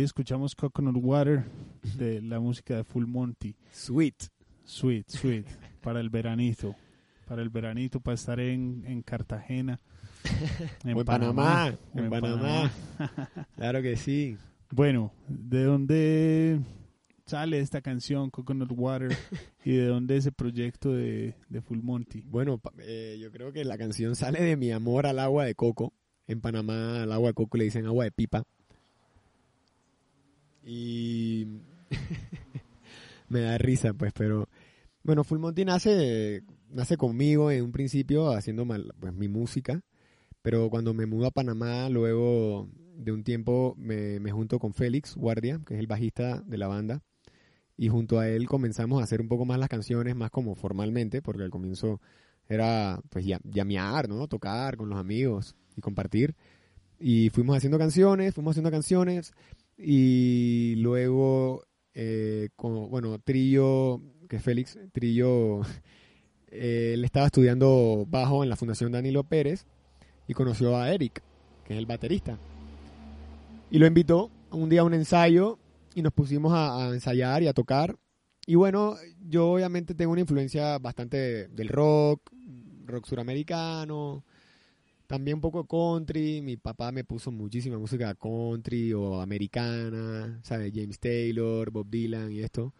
[0.06, 1.44] Escuchamos Coconut Water
[1.98, 3.56] de la música de Full Monty.
[3.72, 4.28] Sweet.
[4.64, 5.46] Sweet, sweet,
[5.80, 6.74] para el veranito.
[7.26, 9.80] Para el veranito, para estar en, en Cartagena.
[10.84, 11.76] En Panamá.
[11.94, 12.70] En Panamá.
[13.56, 14.36] Claro que sí.
[14.70, 16.60] Bueno, ¿de dónde
[17.26, 19.16] sale esta canción, Coconut Water?
[19.64, 22.22] ¿Y de dónde ese proyecto de, de Full Monty?
[22.22, 25.92] Bueno, eh, yo creo que la canción sale de mi amor al agua de coco.
[26.28, 28.44] En Panamá al agua de coco le dicen agua de pipa.
[30.66, 31.46] Y
[33.28, 34.48] me da risa, pues, pero
[35.04, 39.80] bueno, Full Monty nace, nace conmigo en un principio haciendo pues, mi música,
[40.42, 45.14] pero cuando me mudo a Panamá, luego de un tiempo me, me junto con Félix
[45.14, 47.02] Guardia, que es el bajista de la banda,
[47.76, 51.22] y junto a él comenzamos a hacer un poco más las canciones, más como formalmente,
[51.22, 52.00] porque al comienzo
[52.48, 54.26] era pues llamear, ¿no?
[54.26, 56.34] Tocar con los amigos y compartir.
[56.98, 59.32] Y fuimos haciendo canciones, fuimos haciendo canciones
[59.78, 61.64] y luego,
[61.94, 65.60] eh, con, bueno, Trillo, que es Félix, Trillo,
[66.48, 69.66] eh, él estaba estudiando bajo en la Fundación Danilo Pérez
[70.26, 71.22] y conoció a Eric,
[71.64, 72.38] que es el baterista.
[73.70, 75.58] Y lo invitó un día a un ensayo
[75.94, 77.96] y nos pusimos a, a ensayar y a tocar.
[78.46, 78.96] Y bueno,
[79.28, 82.30] yo obviamente tengo una influencia bastante del rock,
[82.86, 84.24] rock suramericano,
[85.06, 86.42] también un poco country.
[86.42, 90.72] Mi papá me puso muchísima música country o americana, ¿sabes?
[90.74, 92.74] James Taylor, Bob Dylan y esto.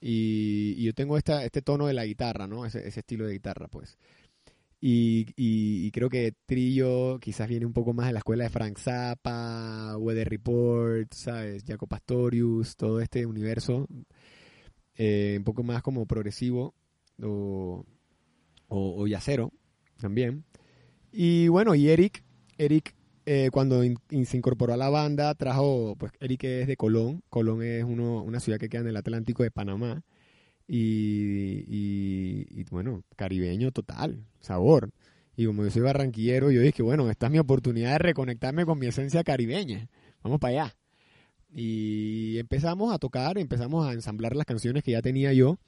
[0.00, 2.66] Y, yo tengo esta, este tono de la guitarra, ¿no?
[2.66, 3.98] Ese, estilo de guitarra, pues.
[4.80, 9.96] Y creo que Trillo quizás viene un poco más de la escuela de Frank Zappa,
[9.96, 11.64] Weather Report, ¿sabes?
[11.66, 13.88] Jaco Pastorius, todo este universo
[14.96, 16.74] eh, un poco más como progresivo
[17.22, 17.84] o,
[18.68, 19.52] o, o yacero
[19.98, 20.44] también.
[21.16, 22.24] Y bueno, y Eric,
[22.58, 22.92] Eric
[23.24, 27.84] eh, cuando se incorporó a la banda trajo, pues Eric es de Colón, Colón es
[27.84, 30.02] uno, una ciudad que queda en el Atlántico de Panamá
[30.66, 34.90] y, y, y, bueno, caribeño total, sabor.
[35.36, 38.80] Y como yo soy barranquillero, yo dije, bueno, esta es mi oportunidad de reconectarme con
[38.80, 39.88] mi esencia caribeña.
[40.24, 40.76] Vamos para allá.
[41.54, 45.58] Y empezamos a tocar, empezamos a ensamblar las canciones que ya tenía yo,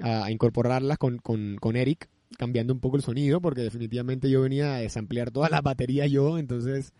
[0.00, 4.42] a, a incorporarlas con, con, con Eric, cambiando un poco el sonido, porque definitivamente yo
[4.42, 6.92] venía a desamplear todas las baterías yo, entonces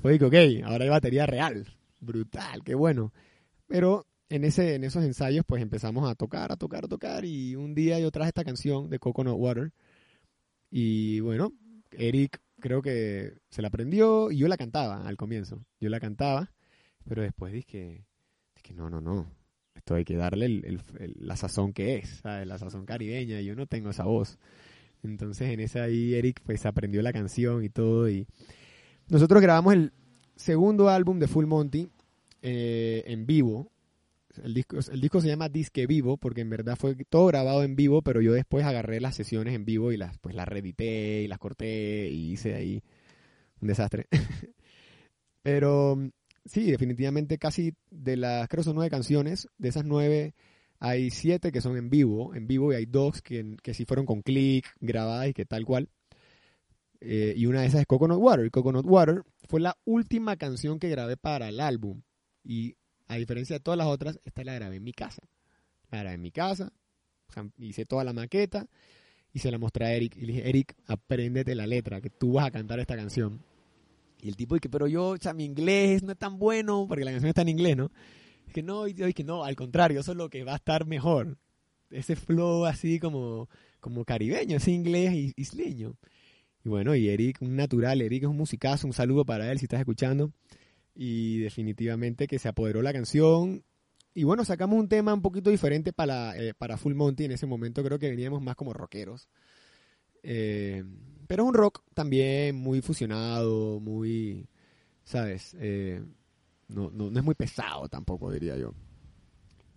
[0.00, 1.66] fue que, ok, ahora hay batería real,
[2.00, 3.12] brutal, qué bueno.
[3.66, 7.54] Pero en, ese, en esos ensayos pues empezamos a tocar, a tocar, a tocar, y
[7.54, 9.72] un día yo traje esta canción de Coconut Water,
[10.70, 11.52] y bueno,
[11.92, 16.50] Eric creo que se la aprendió, y yo la cantaba al comienzo, yo la cantaba,
[17.08, 18.04] pero después dije,
[18.56, 19.26] dije no, no, no.
[19.74, 22.46] Esto hay que darle el- el- el- la sazón que es, ¿sabes?
[22.46, 23.40] La sazón caribeña.
[23.40, 24.38] Yo no tengo esa voz.
[25.02, 28.08] Entonces en esa ahí Eric pues aprendió la canción y todo.
[28.08, 28.26] Y
[29.08, 29.92] nosotros grabamos el
[30.36, 31.88] segundo álbum de Full Monty
[32.42, 33.70] eh, en vivo.
[34.42, 37.76] El disco, el disco se llama Disque Vivo porque en verdad fue todo grabado en
[37.76, 41.28] vivo, pero yo después agarré las sesiones en vivo y las pues las reedité y
[41.28, 42.82] las corté y hice ahí
[43.60, 44.06] un desastre.
[45.42, 45.98] pero
[46.46, 50.34] sí, definitivamente casi de las, creo son nueve canciones, de esas nueve
[50.84, 54.04] hay siete que son en vivo, en vivo y hay dos que, que sí fueron
[54.04, 55.88] con click, grabadas y que tal cual.
[57.00, 58.50] Eh, y una de esas es Coconut Water.
[58.50, 62.02] Coconut Water fue la última canción que grabé para el álbum.
[62.42, 62.74] Y
[63.06, 65.22] a diferencia de todas las otras, esta la grabé en mi casa.
[65.92, 66.72] La grabé en mi casa,
[67.58, 68.66] hice toda la maqueta
[69.32, 72.32] y se la mostré a Eric y le dije, Eric, apréndete la letra, que tú
[72.32, 73.40] vas a cantar esta canción.
[74.20, 77.04] Y el tipo dice, pero yo, o sea, mi inglés no es tan bueno, porque
[77.04, 77.92] la canción está en inglés, ¿no?
[78.52, 81.38] Que no, y dije, no, al contrario, eso es lo que va a estar mejor.
[81.90, 83.48] Ese flow así como,
[83.80, 85.96] como caribeño, ese inglés is- isleño.
[86.64, 89.64] Y bueno, y Eric, un natural, Eric es un musicazo, un saludo para él si
[89.66, 90.32] estás escuchando.
[90.94, 93.64] Y definitivamente que se apoderó la canción.
[94.14, 97.24] Y bueno, sacamos un tema un poquito diferente para, eh, para Full Monty.
[97.24, 99.28] En ese momento creo que veníamos más como rockeros.
[100.22, 100.84] Eh,
[101.26, 104.48] pero es un rock también muy fusionado, muy,
[105.04, 105.56] ¿sabes?
[105.58, 106.02] Eh,
[106.72, 108.74] no, no, no es muy pesado tampoco, diría yo.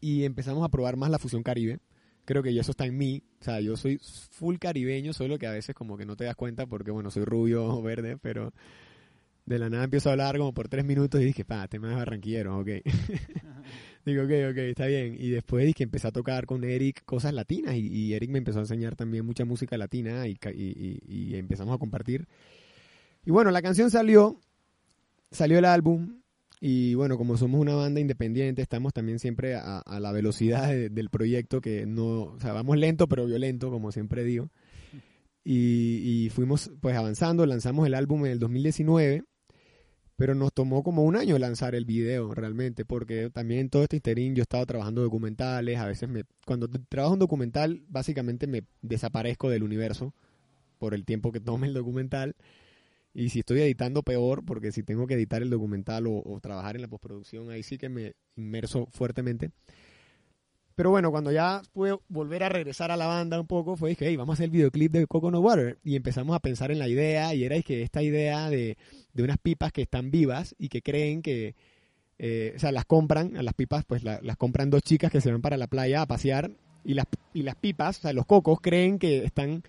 [0.02, 1.80] Y empezamos a probar más la fusión caribe.
[2.26, 3.24] Creo que ya eso está en mí.
[3.40, 4.00] O sea, yo soy
[4.32, 7.24] full caribeño, solo que a veces como que no te das cuenta porque, bueno, soy
[7.24, 8.54] rubio o verde, pero
[9.46, 11.96] de la nada empiezo a hablar como por tres minutos y dije, pa, tema de
[11.96, 12.68] barranquillero, ok.
[14.06, 15.16] Digo, ok, ok, está bien.
[15.20, 18.64] Y después dije, empecé a tocar con Eric cosas latinas y, Eric me empezó a
[18.64, 20.38] enseñar también mucha música latina y-
[21.08, 22.28] y empezamos a compartir.
[23.26, 24.40] Y bueno, la canción salió,
[25.32, 26.22] salió el álbum
[26.62, 30.90] y bueno, como somos una banda independiente, estamos también siempre a, a la velocidad de-
[30.90, 34.50] del proyecto que no, o sea, vamos lento pero violento, como siempre digo.
[35.44, 39.24] Y, y fuimos pues avanzando, lanzamos el álbum en el 2019
[40.18, 43.98] pero nos tomó como un año lanzar el video realmente, porque también en todo este
[43.98, 49.50] interín yo estaba trabajando documentales, a veces me, cuando trabajo un documental, básicamente me desaparezco
[49.50, 50.14] del universo
[50.80, 52.38] por el tiempo que tome el documental,
[53.16, 56.76] y si estoy editando peor, porque si tengo que editar el documental o, o trabajar
[56.76, 59.50] en la postproducción, ahí sí que me inmerso fuertemente.
[60.76, 64.08] Pero bueno, cuando ya pude volver a regresar a la banda un poco, fue dije,
[64.10, 65.80] hey, vamos a hacer el videoclip de Coconut Water.
[65.86, 68.78] Y empezamos a pensar en la idea, y era que esta idea de,
[69.14, 71.56] de unas pipas que están vivas y que creen que,
[72.20, 75.22] eh, o sea, las compran, a las pipas, pues la- las compran dos chicas que
[75.22, 76.52] se van para la playa a pasear,
[76.84, 79.64] y las, y las pipas, o sea, los cocos creen que están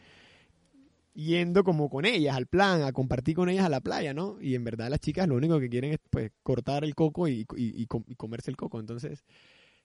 [1.16, 4.36] yendo como con ellas al plan, a compartir con ellas a la playa, ¿no?
[4.40, 7.46] Y en verdad las chicas lo único que quieren es pues cortar el coco y,
[7.56, 8.78] y- y com- y comerse el coco.
[8.78, 9.24] Entonces,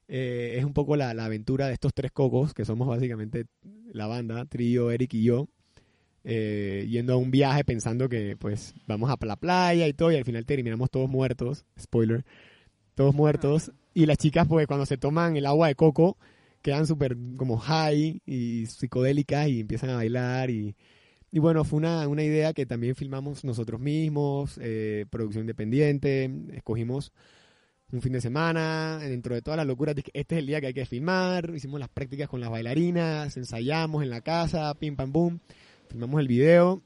[0.08, 3.46] eh, es un poco la, la aventura de estos tres cocos, que somos básicamente
[3.94, 5.48] la banda, Trío, Eric y yo,
[6.26, 10.18] eh, yendo a un viaje pensando que pues vamos a la playa y todo, y
[10.18, 12.26] al final terminamos todos muertos, spoiler,
[12.94, 16.18] todos muertos, y las chicas pues cuando se toman el agua de coco
[16.62, 20.76] quedan súper como high y psicodélicas y empiezan a bailar y,
[21.32, 27.14] y bueno, fue una, una idea que también filmamos nosotros mismos, eh, producción independiente, escogimos
[27.92, 30.74] un fin de semana, dentro de todas las locuras, este es el día que hay
[30.74, 35.40] que filmar, hicimos las prácticas con las bailarinas, ensayamos en la casa, pim pam pum,
[35.90, 36.82] filmamos el video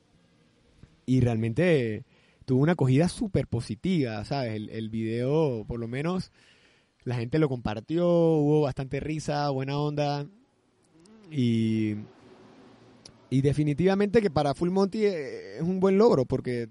[1.08, 2.04] y realmente
[2.46, 4.56] tuvo una acogida súper positiva, ¿sabes?
[4.56, 6.32] El, el video, por lo menos,
[7.04, 10.28] la gente lo compartió, hubo bastante risa, buena onda
[11.32, 11.96] y,
[13.36, 16.70] y definitivamente que para Full Monty eh, es un buen logro porque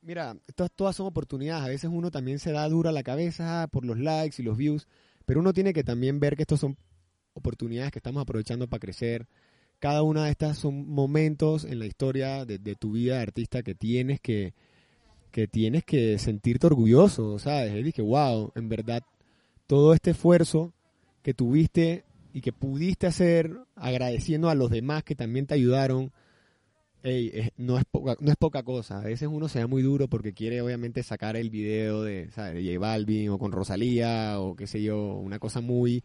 [0.00, 1.64] mira, estas todas son oportunidades.
[1.64, 4.86] A veces uno también se da dura la cabeza por los likes y los views,
[5.24, 6.76] pero uno tiene que también ver que estos son
[7.32, 9.26] oportunidades que estamos aprovechando para crecer.
[9.80, 13.64] Cada una de estas son momentos en la historia de, de tu vida de artista
[13.64, 14.54] que tienes que,
[15.32, 17.74] que tienes que sentirte orgulloso, ¿sabes?
[17.74, 19.02] Y dije, wow, en verdad,
[19.66, 20.72] todo este esfuerzo
[21.22, 22.04] que tuviste
[22.36, 26.12] y que pudiste hacer agradeciendo a los demás que también te ayudaron,
[27.02, 28.98] ey, es- no, es poca, no es poca cosa.
[29.00, 32.52] A veces uno se da muy duro porque quiere obviamente sacar el video de, ¿sabes?
[32.62, 36.04] de J Balvin o con Rosalía o qué sé yo, una cosa muy...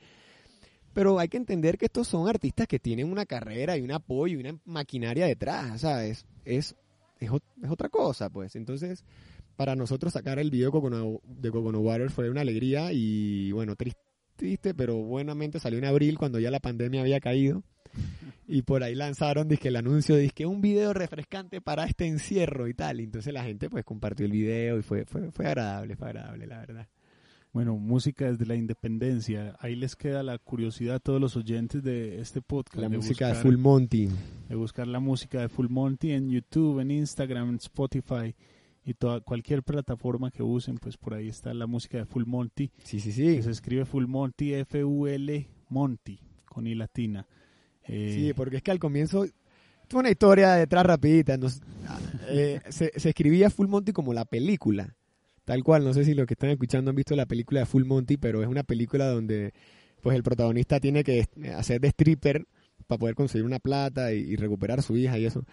[0.93, 4.37] Pero hay que entender que estos son artistas que tienen una carrera y un apoyo
[4.37, 6.25] y una maquinaria detrás, ¿sabes?
[6.45, 6.77] Es,
[7.19, 8.55] es, es otra cosa, pues.
[8.55, 9.03] Entonces,
[9.57, 10.71] para nosotros sacar el video
[11.25, 13.95] de Coconut Water fue una alegría y, bueno, tris-
[14.41, 17.61] triste, pero buenamente salió en abril cuando ya la pandemia había caído.
[18.47, 22.67] Y por ahí lanzaron dizque, el anuncio de que un video refrescante para este encierro
[22.67, 22.99] y tal.
[22.99, 26.47] Y entonces la gente pues compartió el video y fue, fue, fue agradable, fue agradable,
[26.47, 26.87] la verdad.
[27.53, 29.55] Bueno, música desde la independencia.
[29.59, 32.77] Ahí les queda la curiosidad a todos los oyentes de este podcast.
[32.81, 34.09] La de música de buscar- Full Monty.
[34.49, 38.33] de buscar la música de Full Monty en YouTube, en Instagram, en Spotify
[38.91, 42.71] y toda cualquier plataforma que usen, pues por ahí está la música de Full Monty,
[42.83, 43.41] Sí, sí, que sí.
[43.43, 47.25] se escribe Full Monty, F-U-L Monty, con I latina.
[47.87, 49.25] Eh, Sí, porque es que al comienzo
[49.87, 51.37] tuve una historia detrás rapidita.
[51.37, 51.61] nos-
[52.29, 54.95] eh, se, se escribía Full Monty como la película.
[55.43, 57.83] Tal cual, no sé si los que están escuchando han visto la película de Full
[57.85, 59.53] Monty, pero es una película donde
[60.01, 61.25] pues el protagonista tiene que
[61.55, 62.45] hacer de stripper
[62.87, 65.43] para poder conseguir una plata y, y recuperar a su hija y eso.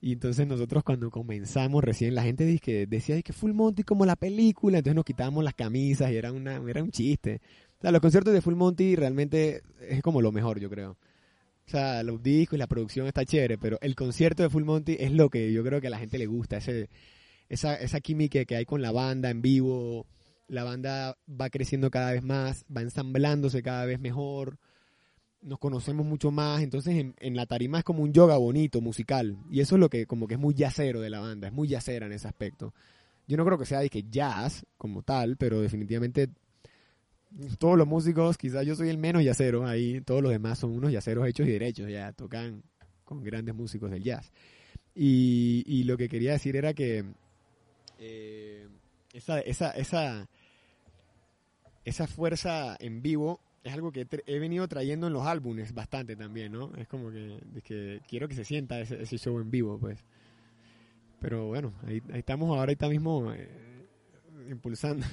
[0.00, 4.06] Y entonces nosotros cuando comenzamos recién, la gente dice que decía que Full Monty como
[4.06, 7.40] la película, entonces nos quitábamos las camisas y era, una, era un chiste.
[7.78, 10.92] O sea, los conciertos de Full Monty realmente es como lo mejor, yo creo.
[10.92, 14.96] O sea, los discos y la producción está chévere, pero el concierto de Full Monty
[14.98, 16.88] es lo que yo creo que a la gente le gusta, ese,
[17.48, 20.06] esa, esa química que hay con la banda en vivo,
[20.46, 24.58] la banda va creciendo cada vez más, va ensamblándose cada vez mejor,
[25.42, 29.60] nos conocemos mucho más, entonces en, la tarima es como un yoga bonito, musical, y
[29.60, 32.06] eso es lo que como que es muy yacero de la banda, es muy yacera
[32.06, 32.74] en ese aspecto.
[33.26, 36.28] Yo no creo que sea de que jazz como tal, pero definitivamente
[37.58, 40.90] todos los músicos, quizás yo soy el menos yacero ahí, todos los demás son unos
[40.90, 42.62] yaceros hechos y derechos, ya tocan
[43.04, 44.32] con grandes músicos del jazz.
[44.94, 47.04] Y, y lo que quería decir era que
[47.98, 48.68] eh,
[49.12, 50.28] esa, esa, esa,
[51.84, 56.52] esa fuerza en vivo es algo que he, venido trayendo en los álbumes bastante también,
[56.52, 56.72] ¿no?
[56.76, 60.04] Es como que, quiero que se sienta ese, show en vivo, pues.
[61.20, 63.48] Pero bueno, ahí, ahí estamos ahora, ahorita mismo eh,
[64.50, 65.06] impulsando.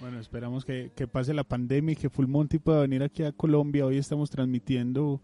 [0.00, 3.30] Bueno, esperamos que, que pase la pandemia y que Full Monty pueda venir aquí a
[3.30, 3.86] Colombia.
[3.86, 5.20] Hoy estamos transmitiendo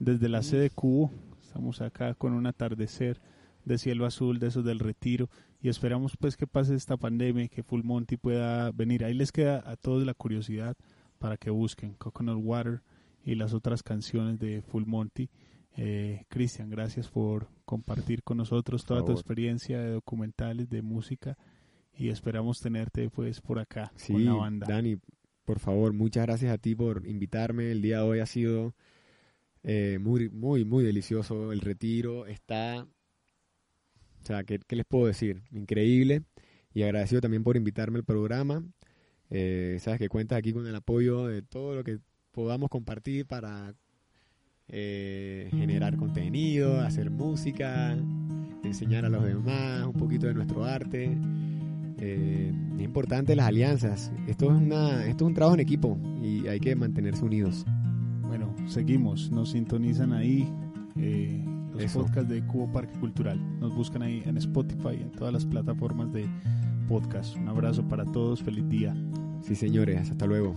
[0.00, 1.12] desde la sede Cubo.
[1.40, 3.20] Estamos acá con un atardecer
[3.64, 5.30] de cielo azul, de esos del retiro.
[5.62, 9.04] Y esperamos pues que pase esta pandemia y que Full Monty pueda venir.
[9.04, 10.76] Ahí les queda a todos la curiosidad
[11.18, 12.82] para que busquen Coconut Water
[13.24, 15.28] y las otras canciones de Full Monty.
[15.76, 21.36] Eh, Cristian, gracias por compartir con nosotros toda tu experiencia de documentales, de música
[21.96, 24.66] y esperamos tenerte pues por acá Sí, con la banda.
[24.68, 24.96] Dani,
[25.44, 27.70] por favor, muchas gracias a ti por invitarme.
[27.70, 28.74] El día de hoy ha sido
[29.62, 31.52] eh, muy, muy, muy delicioso.
[31.52, 32.86] El retiro está,
[34.22, 35.42] o sea, ¿qué, qué les puedo decir?
[35.50, 36.22] Increíble.
[36.72, 38.62] Y agradecido también por invitarme al programa.
[39.30, 41.98] Eh, sabes que cuentas aquí con el apoyo de todo lo que
[42.32, 43.74] podamos compartir para
[44.68, 47.96] eh, generar contenido, hacer música,
[48.62, 51.16] enseñar a los demás un poquito de nuestro arte.
[52.00, 54.12] Eh, es importante las alianzas.
[54.26, 57.64] Esto es, una, esto es un trabajo en equipo y hay que mantenerse unidos.
[58.22, 60.46] Bueno, seguimos, nos sintonizan ahí
[60.96, 62.02] eh, los Eso.
[62.02, 63.40] podcasts de Cubo Parque Cultural.
[63.58, 66.26] Nos buscan ahí en Spotify, en todas las plataformas de
[66.88, 67.36] podcast.
[67.36, 68.96] Un abrazo para todos, feliz día.
[69.42, 70.54] Sí, señores, hasta luego.